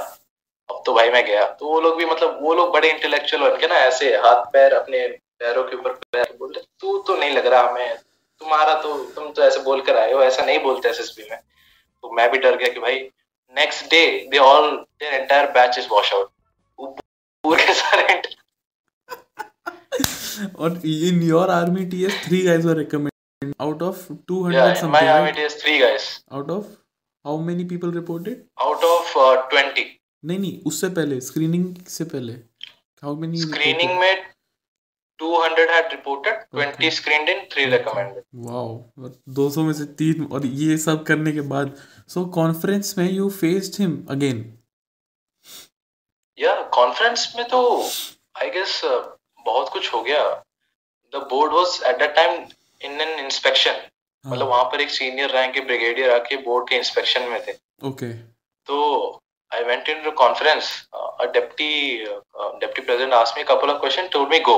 अब 0.69 0.81
तो 0.85 0.93
भाई 0.93 1.09
मैं 1.09 1.25
गया। 1.25 1.45
तो 1.59 1.65
वो 1.65 1.79
लोग 1.81 1.97
भी 1.97 2.05
मतलब 2.05 2.39
वो 2.43 2.53
लोग 2.53 2.71
बड़े 2.73 2.89
इंटेलेक्चुअल 2.91 3.49
बन 3.49 3.57
के 3.59 3.67
ना 3.67 3.75
ऐसे 3.75 4.15
हाथ 4.23 4.43
पैर 4.53 4.73
अपने 4.73 5.07
पैरों 5.39 5.63
के 5.63 5.75
ऊपर 5.77 5.93
पैर 6.11 6.35
बोलते 6.39 6.61
तू 6.79 6.97
तो 7.07 7.15
नहीं 7.17 7.31
लग 7.31 7.47
रहा 7.47 7.69
हमें। 7.69 7.97
तुम्हारा 8.41 8.73
तो 8.81 8.97
तुम 9.15 9.31
तो 9.31 9.43
ऐसे 9.43 9.59
बोल 9.59 9.81
कर 9.81 9.97
आए 9.97 10.11
हो 10.11 10.23
ऐसा 10.23 10.43
नहीं 10.45 10.59
बोलते 10.63 10.89
एसएसबी 10.89 11.27
में। 11.31 11.39
तो 11.39 12.11
मैं 12.15 12.29
भी 12.31 12.37
डर 12.37 12.57
गया 12.57 12.69
कि 12.73 12.79
भाई 12.79 12.99
next 13.53 13.89
day 13.91 14.05
they 14.31 14.37
all 14.37 14.69
their 14.71 15.13
entire 15.13 15.49
batch 15.51 15.77
is 15.77 15.87
wash 15.91 16.13
out 16.13 16.99
पूरे 17.43 17.73
सारे 17.73 18.07
और 20.45 20.81
in 20.85 21.21
your 21.23 21.49
army 21.49 21.85
TS 21.85 22.23
three 22.25 22.41
guys 22.41 22.65
were 22.65 22.77
recommended 22.77 23.53
out 23.61 23.81
of 23.81 24.13
200 24.13 24.51
yeah, 24.51 24.73
something 24.73 24.93
my 24.93 25.03
army 25.13 25.35
TS 25.35 25.61
three 25.61 25.77
guys 25.77 26.25
out 26.31 26.49
of 26.49 26.65
how 27.25 27.37
many 27.37 27.63
people 27.63 27.91
reported 27.91 28.45
out 28.61 28.83
of 28.83 29.17
20 29.55 29.83
नहीं 30.25 30.39
नहीं 30.39 30.61
उससे 30.61 30.89
पहले 30.89 31.21
screening 31.21 31.75
से 31.87 32.03
पहले। 32.03 32.33
How 33.03 33.15
many 33.15 33.37
screening 33.37 33.99
में 33.99 34.25
200 35.19 35.67
had 35.69 35.93
reported 35.93 36.35
20 36.53 36.73
okay. 36.73 36.89
screened 36.89 37.29
in 37.29 37.39
3 37.49 37.71
recommended. 37.71 38.23
Wow 38.45 38.83
200 39.35 39.57
में 39.57 39.73
से 39.73 39.85
तीन 39.85 40.25
और 40.25 40.45
ये 40.45 40.77
सब 40.77 41.03
करने 41.03 41.31
के 41.31 41.41
बाद 41.41 41.75
सो 42.07 42.23
so, 42.23 42.31
कॉन्फ्रेंस 42.31 42.95
में 42.97 43.11
यू 43.11 43.29
फेस्ड 43.29 43.81
हिम 43.81 44.07
अगेन 44.09 44.59
या 46.39 46.61
कॉन्फ्रेंस 46.61 47.33
में 47.37 47.47
तो 47.47 47.83
आई 48.37 48.49
गेस 48.49 48.81
uh, 48.85 49.16
बहुत 49.47 49.69
कुछ 49.69 49.93
हो 49.93 50.01
गया। 50.01 50.23
The 51.13 51.27
board 51.29 51.53
was 51.53 51.83
at 51.85 51.97
that 51.99 52.15
time 52.15 52.31
in 52.81 53.01
an 53.01 53.19
inspection 53.19 53.81
मतलब 54.25 54.47
वहाँ 54.47 54.63
पर 54.63 54.81
एक 54.81 54.89
सीनियर 54.89 55.29
रैंक 55.31 55.53
के 55.53 55.61
ब्रिगेडियर 55.61 56.11
आके 56.11 56.37
बोर्ड 56.37 56.69
के 56.69 56.75
इंस्पेक्शन 56.75 57.29
में 57.29 57.39
थे। 57.47 57.53
ओके 57.87 58.11
तो 58.67 58.77
I 59.51 59.63
went 59.63 59.89
in 59.89 60.09
conference 60.17 60.71
deputy 61.33 61.99
president 62.81 63.13
ask 63.13 63.37
me 63.37 63.43
couple 63.43 63.69
of 63.71 63.79
question 63.79 64.07
told 64.07 64.29
me 64.29 64.39
go 64.39 64.57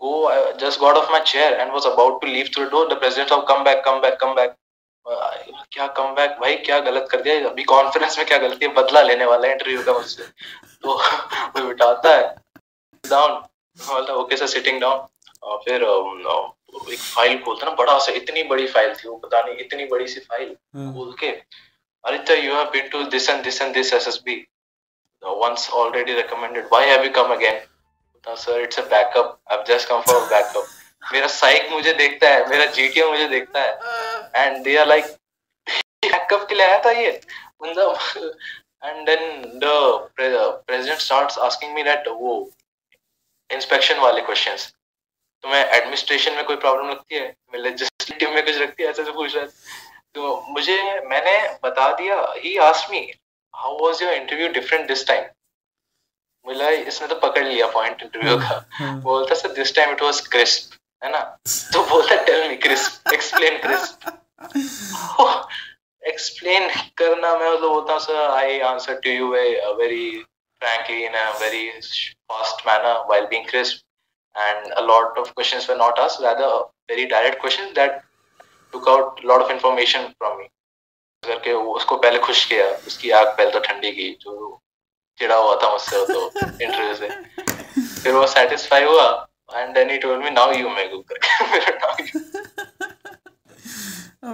go 0.00 0.14
just 0.60 0.80
got 0.80 0.96
off 0.96 1.10
my 1.12 1.20
chair 1.26 1.52
and 1.52 1.72
was 1.72 1.86
about 1.86 2.20
to 2.20 2.26
leave 2.26 2.50
through 2.54 2.64
door 2.70 2.98
president 2.98 3.32
of 3.32 3.44
come 3.48 3.64
back 3.64 3.84
come 3.84 4.00
back 4.00 4.18
come 4.20 4.34
back 4.34 4.54
क्या 5.06 5.86
come 5.86 6.14
back 6.14 6.30
भाई 6.40 6.56
क्या 6.56 6.78
गलत 6.80 7.08
कर 7.10 7.20
दिया? 7.22 7.48
अभी 7.48 7.62
conference 7.64 8.18
में 8.18 8.26
क्या 8.26 8.38
गलती 8.38 8.66
है? 8.66 8.72
बदला 8.72 9.02
लेने 9.02 9.24
वाला 9.24 9.46
है 9.46 9.52
इंटरव्यू 9.52 9.82
का 9.82 9.92
मुझसे. 9.92 10.22
तो 10.82 11.66
बिटाता 11.66 12.16
है। 12.16 12.34
बोलता 13.78 14.14
ओके 14.14 14.36
सर 14.36 14.46
सिटिंग 14.48 14.80
डाउन 14.80 15.58
फिर 15.64 15.82
एक 16.92 16.98
फ़ाइल 16.98 17.38
खोलता 17.44 17.66
ना 17.66 17.72
बड़ा 17.76 17.98
सा 17.98 18.12
इतनी 18.14 18.42
बड़ी 18.50 18.66
फ़ाइल 18.68 18.94
थी 18.94 19.08
वो 19.08 19.16
पता 19.18 19.42
नहीं 19.42 19.56
इतनी 19.64 19.84
बड़ी 19.86 20.06
सी 20.08 20.20
फ़ाइल 20.22 20.54
खोल 20.94 21.14
के 21.20 21.32
Aditya, 22.04 22.42
you 22.42 22.50
have 22.50 22.72
been 22.72 22.90
to 22.90 23.08
this 23.08 23.28
and 23.28 23.44
this 23.44 23.60
and 23.60 23.72
this 23.72 23.92
SSB. 23.92 24.46
Once 25.22 25.70
already 25.70 26.14
recommended. 26.14 26.64
Why 26.68 26.82
have 26.84 27.04
you 27.04 27.12
come 27.12 27.30
again? 27.32 27.60
Sir 28.26 28.60
it's 28.62 28.78
a 28.78 28.82
backup 28.90 29.38
I 29.52 29.62
just 29.68 29.88
come 29.88 30.00
for 30.00 30.20
backup 30.30 30.66
मेरा 31.02 31.26
साइक 31.28 31.70
मुझे 31.70 31.92
देखता 31.94 32.28
है 32.28 32.48
मेरा 32.48 32.66
जीटीओ 32.74 33.08
मुझे 33.10 33.26
देखता 33.28 33.60
है 33.60 34.44
and 34.44 34.62
they 34.64 34.76
are 34.78 34.86
like 34.86 35.04
backup 36.02 36.46
के 36.48 36.54
लिए 36.54 36.66
आया 36.66 36.78
था 36.84 36.90
ये 36.98 37.08
मतलब 37.62 37.96
and 38.84 39.06
then 39.06 39.42
the 39.64 39.72
president 40.16 41.00
starts 41.00 41.38
asking 41.48 41.74
me 41.74 41.82
that 41.82 42.08
वो 42.20 42.36
इंस्पेक्शन 43.52 43.98
वाले 44.00 44.20
क्वेश्चंस 44.22 44.72
तुम्हें 45.44 45.60
एडमिनिस्ट्रेशन 45.60 46.34
में 46.34 46.44
कोई 46.44 46.56
प्रॉब्लम 46.56 46.88
लगती 46.90 47.14
है? 47.14 47.34
लेजिस्लेटिव 47.54 48.30
में 48.34 48.44
कुछ 48.44 48.56
लगती 48.56 48.82
है? 48.82 48.90
ऐसे 48.90 49.04
से 49.04 49.12
पूछ 49.12 49.34
रहा 49.34 49.44
है 49.44 49.50
तो 50.14 50.40
मुझे 50.48 50.76
मैंने 51.08 51.36
बता 51.64 51.90
दिया 51.96 52.16
he 52.36 52.56
asked 52.64 52.90
me 52.92 53.00
how 53.54 53.78
was 53.78 54.02
your 54.02 54.12
interview 54.12 54.48
different 54.52 54.86
this 54.88 55.06
time 55.06 55.24
मिला 56.46 56.68
इसने 56.68 57.08
तो 57.08 57.14
पकड़ 57.20 57.44
लिया 57.44 57.66
पॉइंट 57.70 58.02
इंटरव्यू 58.02 58.36
का। 58.38 58.46
हाँ, 58.46 58.66
हाँ। 58.72 59.00
बोलता 59.02 59.34
sir 59.34 59.52
this 59.54 59.74
time 59.76 59.90
it 59.92 60.02
was 60.02 60.20
crisp 60.28 60.78
है 61.04 61.10
ना? 61.10 61.20
तो 61.72 61.82
बोलता 61.90 62.16
tell 62.24 62.48
me 62.48 62.56
crisp 62.64 63.12
explain 63.14 63.58
crisp 63.62 64.10
explain 66.02 66.68
करना 66.98 67.36
मैं 67.38 67.50
मतलब 67.50 67.68
बोलता 67.70 67.92
हूँ 67.92 68.00
sir 68.00 68.30
I 68.30 68.60
answer 68.70 69.00
to 69.04 69.10
you 69.10 69.28
very 69.28 70.24
frankly 70.61 71.05
in 71.05 71.13
a 71.13 71.25
very 71.39 71.71
fast 72.29 72.65
manner 72.65 72.95
while 73.05 73.27
being 73.27 73.45
crisp 73.45 73.81
and 74.35 74.71
a 74.77 74.81
lot 74.81 75.17
of 75.17 75.33
questions 75.35 75.67
were 75.67 75.77
not 75.77 75.99
asked 75.99 76.21
rather 76.21 76.49
very 76.89 77.07
direct 77.07 77.39
questions 77.39 77.73
that 77.75 78.03
took 78.73 78.87
out 78.87 79.23
a 79.23 79.27
lot 79.27 79.41
of 79.41 79.51
information 79.51 80.13
from 80.17 80.37
me 80.39 80.47
करके 81.23 81.53
उसको 81.53 81.95
पहले 81.97 82.19
खुश 82.25 82.45
किया 82.45 82.65
उसकी 82.87 83.09
आग 83.19 83.27
पहले 83.37 83.51
तो 83.51 83.59
ठंडी 83.59 83.91
की 83.91 84.09
जो 84.21 84.33
चिड़ा 85.19 85.35
हुआ 85.35 85.55
था 85.63 85.69
मुझसे 85.71 86.05
तो 86.07 86.19
इंटरव्यू 86.65 86.93
से 86.95 87.07
फिर 88.03 88.13
वो 88.13 88.27
सेटिस्फाई 88.33 88.83
हुआ 88.83 89.07
and 89.55 89.73
then 89.75 89.89
he 89.89 89.97
told 90.03 90.23
me 90.23 90.29
now 90.29 90.51
you 90.53 90.69
may 90.69 90.87
go 90.87 90.99
करके 91.11 91.45
मेरा 91.51 91.73
नाउ 91.83 91.95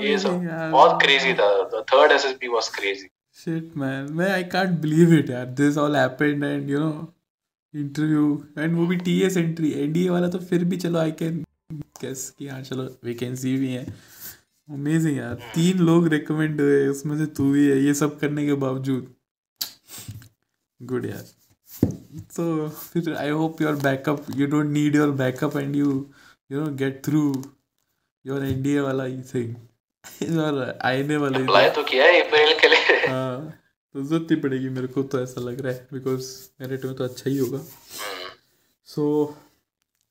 ये 0.01 0.17
सब 0.19 0.33
बहुत 0.71 1.01
क्रेजी 1.01 1.33
था 1.39 1.47
the 1.73 1.85
third 1.93 2.11
SSP 2.11 2.47
was 2.55 2.69
crazy 2.75 3.07
shit 3.44 3.76
man 3.76 4.12
मैं 4.12 4.30
आई 4.32 4.44
कांट 4.44 4.70
बिलीव 4.80 5.12
इट 5.14 5.30
यार 5.30 5.46
this 5.46 5.76
all 5.78 5.96
happened 5.96 6.44
and 6.44 6.70
you 6.70 6.78
know 6.78 7.14
interview 7.74 8.44
and 8.58 8.76
वो 8.76 8.86
भी 8.86 8.96
टीएस 8.96 9.36
एंट्री 9.36 9.70
एनडीए 9.72 10.08
वाला 10.08 10.28
तो 10.28 10.38
फिर 10.38 10.64
भी 10.64 10.76
चलो 10.76 10.98
आई 10.98 11.12
कैन 11.12 11.44
गेस 11.72 12.34
कि 12.38 12.48
हाँ 12.48 12.62
चलो 12.62 12.82
वैकेंसी 13.04 13.56
भी 13.56 13.68
है। 13.68 13.84
अमेजिंग 14.68 15.16
यार 15.16 15.34
तीन 15.54 15.78
लोग 15.78 16.08
रिकमेंड 16.08 16.60
हुए, 16.60 16.86
उसमें 16.88 17.16
से 17.18 17.26
तू 17.26 17.52
भी 17.52 17.66
है। 17.68 17.78
ये 17.84 17.94
सब 17.94 18.18
करने 18.18 18.46
के 18.46 18.54
बावजूद। 18.54 19.14
गुड 20.80 21.06
यार 21.06 21.24
so 22.36 23.32
hope 23.32 23.62
your 23.62 23.76
backup 23.76 24.26
you 24.36 24.46
don't 24.46 24.66
need 24.66 24.96
your 24.96 25.10
backup 25.10 25.56
and 25.56 25.76
you 25.76 25.90
you 26.52 26.60
know 26.60 26.66
get 26.74 27.02
through 27.04 27.22
your 28.26 28.44
NDA 28.44 28.80
वाला 28.80 29.04
ही 29.04 29.22
थिंग 29.34 30.38
और 30.40 30.78
आईने 30.84 31.16
वाला 31.16 31.38
अप्लाई 31.38 31.70
तो 31.70 31.82
किया 31.82 32.04
है 32.04 32.20
अप्रैल 32.20 32.58
के 32.60 32.68
लिए। 32.68 32.77
हाँ 33.08 33.52
तो 33.94 34.02
ज़रूरत 34.02 34.30
नहीं 34.30 34.40
पड़ेगी 34.42 34.68
मेरे 34.68 34.86
को 34.94 35.02
तो 35.02 35.20
ऐसा 35.22 35.40
लग 35.40 35.60
रहा 35.60 35.72
है 35.72 35.86
बिकॉज़ 35.92 36.30
मेरिट 36.60 36.84
में 36.84 36.94
तो 36.96 37.04
अच्छा 37.04 37.30
ही 37.30 37.36
होगा 37.38 37.62
सो 38.88 39.04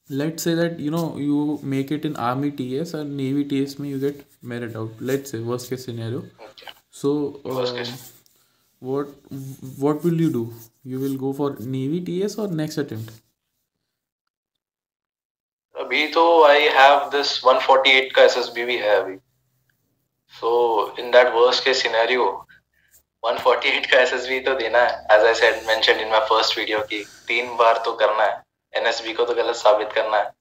let's 0.09 0.43
say 0.43 0.51
that 0.55 0.77
you 0.79 0.89
know 0.91 1.17
you 1.17 1.59
make 1.63 1.89
it 1.91 2.05
in 2.05 2.13
army 2.25 2.49
ts 2.59 2.93
or 2.95 3.03
navy 3.03 3.41
ts 3.53 3.79
में 3.79 3.87
you 3.89 3.97
get 3.99 4.21
merit 4.51 4.75
out 4.81 5.01
let's 5.09 5.31
say 5.31 5.39
worst 5.49 5.69
case 5.69 5.83
scenario 5.85 6.21
Okay. 6.45 6.69
so 6.99 7.09
Worst 7.45 7.73
uh, 7.73 7.77
case. 7.77 7.91
what 8.81 9.09
what 9.85 10.05
will 10.07 10.21
you 10.25 10.29
do 10.35 10.43
you 10.85 10.99
will 11.01 11.17
go 11.25 11.33
for 11.33 11.49
navy 11.75 11.99
ts 12.09 12.37
or 12.37 12.47
next 12.61 12.83
attempt 12.85 13.11
अभी 15.75 16.07
तो 16.13 16.21
I 16.43 16.67
have 16.75 16.97
this 17.11 17.29
148 17.45 18.11
का 18.15 18.23
SSB 18.23 18.63
भी 18.65 18.77
है 18.77 18.95
अभी 19.01 19.15
so 20.33 20.49
in 20.99 21.11
that 21.11 21.27
worst 21.33 21.63
case 21.63 21.81
scenario 21.83 22.25
148 23.23 23.85
का 23.91 23.99
SSB 23.99 24.39
तो 24.39 24.53
देना 24.55 24.79
है. 24.79 24.91
As 25.11 25.25
I 25.25 25.33
said 25.35 25.55
mention 25.67 25.99
in 25.99 26.09
my 26.09 26.19
first 26.29 26.57
video 26.57 26.79
की 26.91 27.03
तीन 27.27 27.55
बार 27.57 27.81
तो 27.85 27.91
करना 28.01 28.23
है. 28.23 28.41
एनएसबी 28.73 29.13
को 29.13 29.25
तो 29.25 29.33
गलत 29.35 29.55
साबित 29.55 29.89
करना 29.93 30.17
है. 30.17 30.31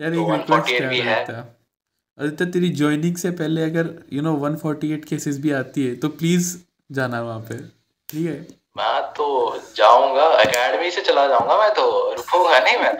यार 0.00 0.14
तो 0.14 0.22
एक 0.22 0.30
रिक्वेस्ट 0.30 0.70
148 0.70 0.80
है 0.80 0.88
भी 0.88 0.98
है। 1.00 1.14
आदित्य 1.14 1.44
आदित्य 2.18 2.46
तेरी 2.52 2.68
ज्वाइनिंग 2.80 3.16
से 3.16 3.30
पहले 3.38 3.62
अगर 3.64 3.88
यू 4.12 4.22
नो 4.22 4.32
148 4.38 5.04
केसेस 5.08 5.38
भी 5.40 5.52
आती 5.60 5.86
है 5.86 5.94
तो 5.96 6.08
प्लीज़ 6.20 6.56
जाना 6.90 7.20
वहाँ 7.22 7.40
पे. 7.40 7.58
ठीक 8.08 8.26
है? 8.26 8.40
मैं 8.76 9.00
तो 9.12 9.26
जाऊँगा. 9.76 10.26
एकेडमी 10.40 10.90
से 10.90 11.00
चला 11.02 11.26
जाऊँगा 11.28 11.58
मैं 11.58 11.70
तो. 11.74 11.88
रुकूँगा 12.14 12.58
नहीं 12.60 12.76
मैं 12.78 12.92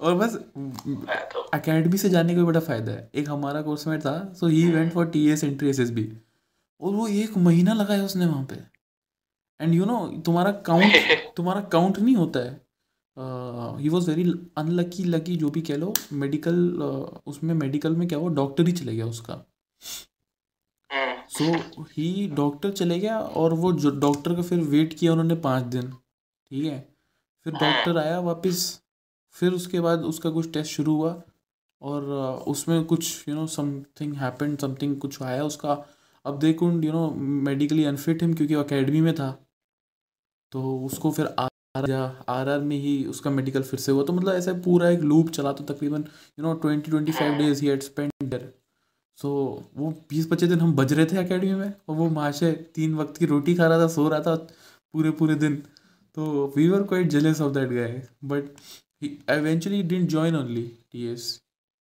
और 0.00 0.14
बस 0.14 0.38
मैं 0.56 1.18
तो 1.28 1.40
अकेडमी 1.54 1.98
से 1.98 2.08
जाने 2.10 2.34
का 2.34 2.42
बड़ा 2.44 2.60
फ़ायदा 2.60 2.92
है. 2.92 3.08
एक 3.14 3.28
हमारा 3.28 3.62
कोर्समेट 3.62 4.00
था 4.00 4.12
so 4.40 4.46
he 4.46 4.64
went 4.72 4.92
for 4.92 5.06
T 5.06 5.28
S 5.32 5.44
entry 5.44 5.70
S 5.70 5.80
S 5.80 5.90
B 5.90 6.04
और 6.80 6.94
वो 6.94 7.06
एक 7.08 7.36
महीना 7.36 7.72
लगाया 7.72 8.04
उसने 8.04 8.26
वहाँ 8.26 8.44
पे। 8.44 8.56
एंड 9.60 9.74
यू 9.74 9.84
नो 9.84 9.98
तुम्हारा 10.26 10.52
काउंट 10.52 10.92
तुम्हारा 11.36 11.60
काउंट 11.60 11.98
नहीं 11.98 12.16
होता 12.16 12.40
है। 12.40 12.60
He 13.80 13.88
was 13.88 14.10
very 14.10 14.24
unlucky 14.56 15.04
lucky 15.04 15.36
जो 15.36 15.50
भी 15.50 15.60
कह 15.62 15.76
लो 15.76 15.92
मेडिकल 16.12 16.56
uh, 16.82 17.20
उसमें 17.26 17.54
मेडिकल 17.54 17.96
में 17.96 18.08
क्या 18.08 18.18
हुआ 18.18 18.30
डॉक्टर 18.34 18.66
ही 18.66 18.72
चले 18.72 18.96
गया 18.96 19.06
उसका। 19.06 19.34
सो 21.30 21.44
ही 21.90 22.26
डॉक्टर 22.28 22.70
चले 22.72 22.98
गया 23.00 23.18
और 23.20 23.52
वो 23.54 23.72
जो 23.72 23.90
डॉक्टर 24.00 24.34
का 24.34 24.42
फिर 24.42 24.60
वेट 24.60 24.94
किया 24.94 25.12
उन्होंने 25.12 25.34
पाँच 25.34 25.64
दिन 25.64 25.90
ठीक 25.90 26.64
है? 26.64 26.78
फिर 27.46 27.52
डॉक्टर 27.52 27.98
आया 27.98 28.18
वापस 28.20 28.62
फिर 29.34 29.52
उसके 29.52 29.80
बाद 29.80 30.00
उसका 30.04 30.30
कुछ 30.30 30.52
टेस्ट 30.52 30.72
शुरू 30.72 30.94
हुआ 30.96 31.22
और 31.82 32.10
अ, 32.10 32.44
उसमें 32.44 32.84
कुछ 32.84 33.28
you 33.28 33.34
know 33.34 33.46
something 33.46 34.14
happened 34.14 34.58
something 34.58 34.98
कुछ 35.00 35.22
आया 35.22 35.44
उसका। 35.44 35.74
अब 36.24 36.38
they 36.38 36.52
could 36.52 36.84
you 36.84 36.92
know 36.92 37.10
medically 37.48 37.84
unfit 37.84 38.22
him 38.22 38.34
क्योंकि 38.34 38.54
वो 38.54 38.62
अकेडमी 38.62 39.00
में 39.00 39.14
था। 39.14 39.30
तो 40.52 40.78
उसको 40.86 41.10
फिर 41.10 41.26
आर 41.38 41.90
आर 42.28 42.48
आर 42.48 42.60
में 42.60 42.76
ही 42.76 43.04
उसका 43.06 43.30
मेडिकल 43.30 43.62
फिर 43.62 43.80
से 43.80 43.92
हुआ। 43.92 44.04
तो 44.04 44.12
मतलब 44.12 44.34
ऐसा 44.34 44.52
पूरा 44.64 44.88
एक 44.90 45.00
लूप 45.00 45.28
चला 45.30 45.52
तो 45.52 45.64
तकरीबन 45.64 46.04
you 46.38 46.42
know 46.44 46.54
twenty 46.62 46.90
twenty 46.90 47.12
five 47.12 47.38
days 47.38 47.62
he 47.62 47.68
had 47.68 47.82
spend 47.82 48.12
there 48.24 48.52
so 49.18 49.30
वो 49.76 49.90
बीस 50.10 50.26
पच्चीस 50.26 50.48
दिन 50.48 50.60
हम 50.60 50.74
बज 50.76 50.92
रहे 50.92 51.06
थे 51.06 51.16
अकेडमी 51.18 51.54
में 51.54 51.72
और 51.88 51.96
वो 51.96 52.08
महाशय 52.10 52.52
तीन 52.74 52.94
वक्त 52.94 53.16
की 53.16 53.26
रोटी 53.26 53.54
खा 53.54 53.66
रहा 53.66 53.78
था 53.78 53.88
सो 53.88 54.08
रहा 54.08 54.20
था 54.20 54.34
पूरे 54.94 55.10
पूरे 55.20 55.34
दिन। 55.34 55.56
तो 56.16 56.52
we 56.56 56.68
were 56.68 56.82
quite 56.82 57.08
jealous 57.08 57.40
of 57.40 57.52
that 57.54 57.68
guy 57.70 58.02
but 58.24 58.44
eventually 59.02 59.28
eventually 59.34 59.82
didn't 59.90 60.10
join 60.12 60.34
only 60.38 60.64
TS 60.90 61.26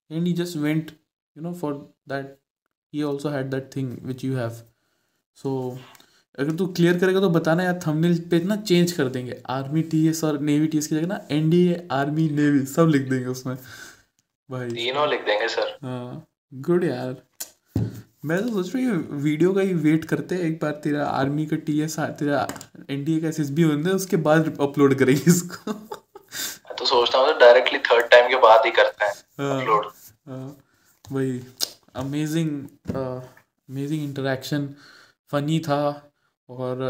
and 0.10 0.28
he 0.28 0.34
just 0.34 0.58
went 0.66 0.92
you 1.36 1.44
know 1.46 1.54
for 1.62 1.72
that 2.08 2.30
he 2.94 3.04
also 3.04 3.30
had 3.30 3.52
that 3.52 3.72
thing 3.72 3.90
which 4.04 4.24
you 4.24 4.36
have. 4.36 4.62
So 5.38 5.78
अगर 6.38 6.56
तू 6.56 6.66
clear 6.74 6.98
करेगा 7.00 7.20
तो 7.20 7.30
बताना 7.30 7.64
यार 7.64 7.80
thumbnail 7.88 8.18
पे 8.32 8.40
ना 8.44 8.56
change 8.58 8.92
कर 8.92 9.08
देंगे। 9.10 9.42
आर्मी 9.50 9.82
टीएस 9.92 10.24
और 10.24 10.40
नेवी 10.42 10.68
टीएस 10.68 10.88
की 10.88 10.96
जगह 10.96 11.08
ना 11.08 11.20
एनडीए 11.32 11.88
आर्मी 11.92 12.28
नेवी 12.30 12.66
सब 12.66 12.88
लिख 12.92 13.10
देंगे 13.10 13.26
उसमें। 13.28 13.56
भाई। 14.50 14.70
तीनों 14.70 15.08
लिख 15.10 15.26
देंगे 15.26 15.48
सर 15.48 15.78
हाँ 15.84 16.26
गुड 16.68 16.84
यार। 16.84 17.16
मैं 18.26 18.42
तो 18.42 18.50
सोच 18.54 18.76
रही 18.76 18.84
हूँ 18.86 19.22
वीडियो 19.22 19.54
का 19.54 19.62
ही 19.62 19.74
वेट 19.84 20.06
करते 20.06 20.36
हैं 20.36 20.42
एक 20.44 20.60
बार 20.62 20.72
तेरा 20.84 21.06
आर्मी 21.08 21.46
का 21.46 21.58
टी 21.68 21.80
एस 21.82 22.00
तेरा 22.00 22.48
एनडीए 22.90 23.20
का 23.22 23.28
एस 23.28 23.40
एस 23.40 23.50
बी 23.50 23.62
होने 23.62 23.92
उसके 23.92 24.18
बाद 24.28 24.58
अपलोड 24.62 24.98
करेंगे 25.00 25.24
इसको। 25.28 25.72
मैं 25.72 26.76
तो 26.78 26.86
सोचता 26.86 27.18
हूँ 27.18 27.38
डायरेक्टली 27.40 27.80
थर्ड 27.92 28.10
टाइम 28.12 28.30
के 28.30 28.36
बाद 28.48 28.66
ही 28.66 28.72
करते 28.72 29.06
हैं 29.06 29.14
हाँ। 29.40 29.62
अपलोड 29.62 29.86
हाँ, 30.30 30.58
वही। 31.06 31.40
अमेजिंग 31.96 32.50
अमेजिंग 32.96 34.04
इंटरेक्शन 34.04 34.70
फनी 35.32 35.60
था 35.60 35.82
और 36.50 36.84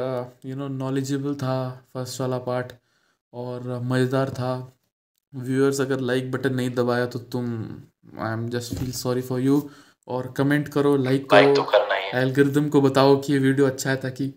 यू 0.45 0.55
नो 0.55 0.67
नॉलेजेबल 0.67 1.35
था 1.35 1.57
फ़र्स्ट 1.93 2.21
वाला 2.21 2.37
पार्ट 2.39 2.73
और 3.33 3.79
मज़ेदार 3.83 4.29
था। 4.29 4.51
व्यूअर्स 5.33 5.81
अगर 5.81 5.99
लाइक 5.99 6.31
बटन 6.31 6.55
नहीं 6.55 6.69
दबाया 6.75 7.05
तो 7.05 7.19
तुम 7.19 7.45
I 8.19 8.33
am 8.33 8.47
just 8.49 8.75
feel 8.75 8.91
sorry 8.91 9.21
for 9.21 9.39
you 9.41 9.69
और 10.07 10.31
कमेंट 10.37 10.67
करो 10.67 10.95
लाइक 10.97 11.23
तो 11.23 11.63
करो 11.63 11.85
एल्गोरिदम 12.19 12.69
को 12.69 12.81
बताओ 12.81 13.15
कि 13.21 13.33
ये 13.33 13.39
वीडियो 13.39 13.65
अच्छा 13.67 13.89
है 13.89 13.95
ताकि 13.95 14.33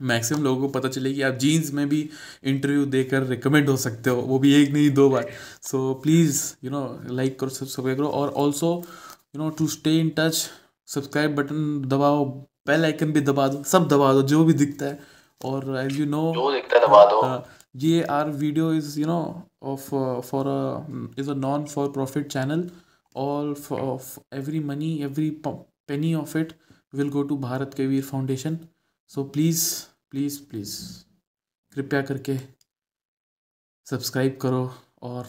मैक्सिमम 0.00 0.42
लोगों 0.42 0.60
को 0.60 0.68
पता 0.68 0.88
चले 0.88 1.12
कि 1.14 1.22
आप 1.22 1.34
जीन्स 1.34 1.72
में 1.72 1.88
भी 1.88 2.08
इंटरव्यू 2.44 2.84
देकर 2.86 3.22
रिकमेंड 3.26 3.68
हो 3.68 3.76
सकते 3.76 4.10
हो। 4.10 4.22
वो 4.22 4.38
भी 4.38 4.52
एक 4.54 4.72
नहीं 4.72 4.90
दो 4.90 5.08
बार। 5.10 5.30
So 5.62 5.92
please 5.94 6.42
you 6.64 6.70
know 6.70 6.82
like 7.10 7.38
करो 7.40 7.50
सब्सक्राइब 7.50 7.98
करो 7.98 8.08
और 8.08 8.28
also 8.42 8.82
you 9.34 9.42
know 9.42 9.48
to 9.58 9.66
stay 9.74 9.98
in 10.00 10.10
touch 10.18 10.34
subscribe 10.88 11.34
button 11.36 11.88
दबाओ 11.88 12.24
बेल 12.66 12.84
आइकन 12.84 13.12
भी 13.12 13.20
दबा 13.30 13.48
दो 13.48 13.62
सब 13.72 13.88
दबा 13.88 14.12
दो 14.12 14.22
जो 14.34 14.44
भी 14.44 14.52
दिखता 14.54 14.86
है। 14.86 14.98
और 15.44 15.76
एज 15.78 15.98
यू 16.00 16.06
नो 16.06 16.22
जो 16.34 16.52
दिखता 16.52 16.76
है 16.76 16.86
दबा 16.86 17.04
दो। 17.10 17.20
ये 17.86 18.02
our 18.16 18.30
video 18.44 18.72
is 18.74 18.98
you 19.00 19.06
know 19.06 19.20
of 19.72 19.90
for 20.30 20.46
is 21.18 21.30
a 21.30 21.34
non 21.34 21.64
for 21.74 21.92
profit 21.92 22.32
channel 22.32 22.70
all 23.14 23.48
of 23.76 24.04
every 24.36 24.60
money 24.68 24.90
every 25.06 25.24
penny 25.88 26.12
of 26.20 26.30
it 26.40 26.52
will 26.98 27.10
go 27.16 27.24
to 27.30 27.36
Bharat 27.40 27.74
Ke 27.76 27.86
Veer 27.86 28.02
foundation 28.04 28.56
so 29.10 29.24
please 29.34 29.64
please 30.10 30.38
please 30.50 30.76
कृपया 31.72 32.00
करके 32.10 32.36
subscribe 33.86 34.38
करो 34.42 34.62
और 35.10 35.28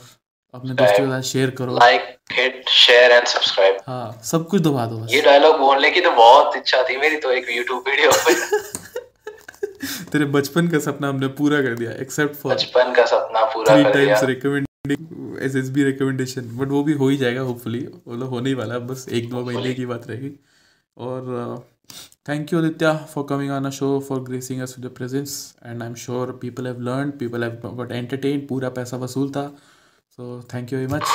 अपने 0.53 0.73
दोस्तों 0.73 0.97
के 0.97 1.11
साथ 1.11 1.21
share 1.27 1.49
करो। 1.57 1.75
Like 1.75 2.01
hit 2.31 2.69
share 2.69 3.11
and 3.11 3.27
subscribe 3.27 3.77
हाँ 3.87 4.19
सब 4.23 4.47
कुछ 4.47 4.61
दबा 4.61 4.85
दो 4.87 5.05
ये 5.11 5.21
डायलॉग 5.21 5.57
बोलने 5.59 5.89
की 5.91 6.01
तो 6.01 6.11
बहुत 6.17 6.55
इच्छा 6.57 6.81
थी 6.89 6.97
मेरी 6.97 7.15
तो 7.17 7.31
एक 7.31 7.47
यूट्यूब 7.51 7.83
वीडियो 7.87 8.11
तेरे 10.11 10.25
बचपन 10.33 10.67
का 10.67 10.79
सपना 10.79 11.07
हमने 11.09 11.27
पूरा 11.37 11.61
कर 11.61 11.73
दिया 11.75 11.91
एक्सेप्ट 12.01 12.35
फॉर 12.35 12.53
बचपन 12.53 12.93
का 12.95 13.05
सपना 13.05 13.43
पूरा 13.53 13.73
कर 13.73 13.83
दिया। 13.83 13.91
Times 13.93 14.23
recommending 14.29 15.37
S 15.43 15.55
S 15.55 15.69
B 15.69 15.83
recommendation 15.83 16.41
but 16.57 16.67
वो 16.69 16.83
भी 16.83 16.93
हो 17.01 17.07
ही 17.09 17.17
जाएगा 17.17 17.41
होपफुली 17.41 17.79
वो 18.07 18.15
लोग 18.15 18.29
होने 18.29 18.49
ही 18.49 18.55
वाला 18.55 18.73
है 18.73 18.79
बस 18.87 19.05
एक 19.11 19.29
दो 19.29 19.43
महीने 19.45 19.73
की 19.73 19.85
बात 19.85 20.07
रहेगी। 20.07 20.31
और 20.97 21.65
thank 22.29 22.53
you 22.53 22.59
Aditya 22.59 22.93
for 23.13 23.25
coming 23.29 23.51
on 23.51 23.65
a 23.65 23.69
show 23.77 23.99
for 24.09 24.19
gracing 24.29 24.61
us 24.61 24.75
with 24.79 24.89
presence 24.97 25.55
and 25.65 25.81
I 25.81 25.87
am 25.87 25.95
sure 26.05 26.31
people 26.41 26.67
have 26.67 26.79
learn 26.89 27.11
people 27.19 27.43
have 27.43 27.69
got 27.75 27.91
entertain 27.91 28.45
पूरा 28.49 28.69
पैसा 28.77 28.97
वसूल 28.97 29.29
था। 29.31 29.45
So 30.15 30.41
thank 30.41 30.71
you 30.71 30.77
very 30.77 30.87
much. 30.87 31.07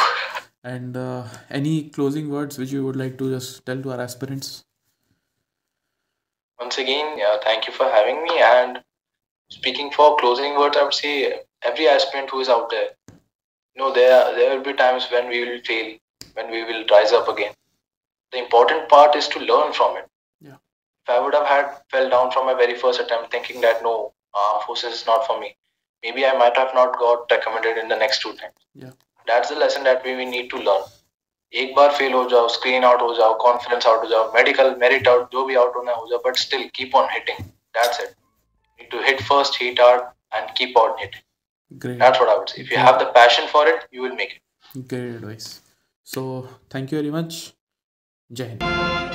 And 0.65 0.97
uh, 0.97 1.23
any 1.51 1.89
closing 1.89 2.31
words 2.31 2.59
which 2.59 2.73
you 2.73 2.85
would 2.85 2.97
like 2.97 3.17
to 3.19 3.31
just 3.31 3.65
tell 3.65 3.81
to 3.81 3.93
our 3.93 4.01
aspirants? 4.01 4.65
Once 6.59 6.79
again, 6.79 7.17
yeah, 7.17 7.37
thank 7.45 7.69
you 7.69 7.73
for 7.73 7.85
having 7.85 8.25
me. 8.25 8.41
And 8.41 8.83
speaking 9.51 9.93
for 9.93 10.17
closing 10.17 10.57
words, 10.59 10.77
I 10.77 10.83
would 10.83 10.95
say 10.95 11.43
every 11.63 11.87
aspirant 11.87 12.31
who 12.31 12.41
is 12.41 12.49
out 12.49 12.71
there, 12.71 12.89
you 13.09 13.83
know, 13.83 13.93
there 13.93 14.35
there 14.35 14.57
will 14.57 14.65
be 14.65 14.73
times 14.73 15.07
when 15.13 15.29
we 15.29 15.45
will 15.49 15.61
fail, 15.65 15.97
when 16.35 16.51
we 16.51 16.65
will 16.65 16.85
rise 16.91 17.13
up 17.13 17.29
again. 17.29 17.55
The 18.33 18.39
important 18.39 18.89
part 18.89 19.15
is 19.15 19.29
to 19.29 19.39
learn 19.39 19.73
from 19.73 19.97
it. 19.97 20.09
Yeah. 20.41 20.57
If 21.05 21.09
I 21.09 21.21
would 21.21 21.35
have 21.35 21.47
had 21.47 21.71
fell 21.89 22.11
down 22.11 22.33
from 22.33 22.47
my 22.47 22.55
very 22.55 22.75
first 22.75 23.01
attempt, 23.01 23.31
thinking 23.31 23.61
that 23.61 23.81
no, 23.81 24.13
armed 24.35 24.65
forces 24.65 24.93
is 24.93 25.07
not 25.07 25.25
for 25.25 25.39
me, 25.41 25.57
maybe 26.05 26.25
i 26.27 26.33
might 26.43 26.57
have 26.63 26.75
not 26.79 26.99
got 27.03 27.35
recommended 27.37 27.79
in 27.83 27.89
the 27.95 27.99
next 28.05 28.23
two 28.27 28.33
times 28.41 28.57
Yeah. 28.85 28.95
that's 29.27 29.49
the 29.55 29.59
lesson 29.65 29.85
that 29.91 30.05
we, 30.05 30.17
we 30.23 30.27
need 30.37 30.51
to 30.55 30.63
learn 30.71 30.87
एक 31.53 31.75
बार 31.75 31.93
fail 31.99 32.13
हो 32.13 32.25
जाओ 32.31 32.49
screen 32.55 32.85
out 32.85 33.01
हो 33.03 33.15
जाओ 33.15 33.37
confidence 33.43 33.87
out 33.87 34.03
हो 34.05 34.09
जाओ 34.09 34.33
medical 34.33 34.75
merit 34.81 35.09
out 35.09 35.31
जो 35.33 35.45
भी 35.45 35.55
out 35.61 35.77
होना 35.77 35.93
है 35.93 35.99
हो 35.99 36.07
जाओ 36.09 36.19
but 36.25 36.37
still 36.47 36.69
keep 36.75 36.95
on 36.97 37.09
hitting 37.13 37.39
that's 37.79 38.01
it 38.01 38.15
need 38.81 38.91
to 38.95 38.99
hit 39.05 39.23
first 39.29 39.57
hit 39.61 39.81
hard 39.85 40.03
and 40.39 40.51
keep 40.59 40.77
on 40.83 40.93
hitting 40.99 41.23
Great. 41.85 41.97
that's 42.03 42.21
what 42.25 42.29
i 42.35 42.37
would 42.41 42.53
say 42.55 42.61
if 42.65 42.71
you 42.75 42.83
have 42.89 42.99
the 43.05 43.09
passion 43.17 43.49
for 43.55 43.63
it 43.73 43.89
you 43.99 44.05
will 44.09 44.15
make 44.21 44.37
it 44.37 44.87
Great 44.93 45.15
advice. 45.15 45.49
So, 46.07 46.23
thank 46.75 46.93
you 46.93 47.01
very 47.03 47.15
much. 47.21 47.41
जय 48.31 48.45
हिंद 48.45 49.08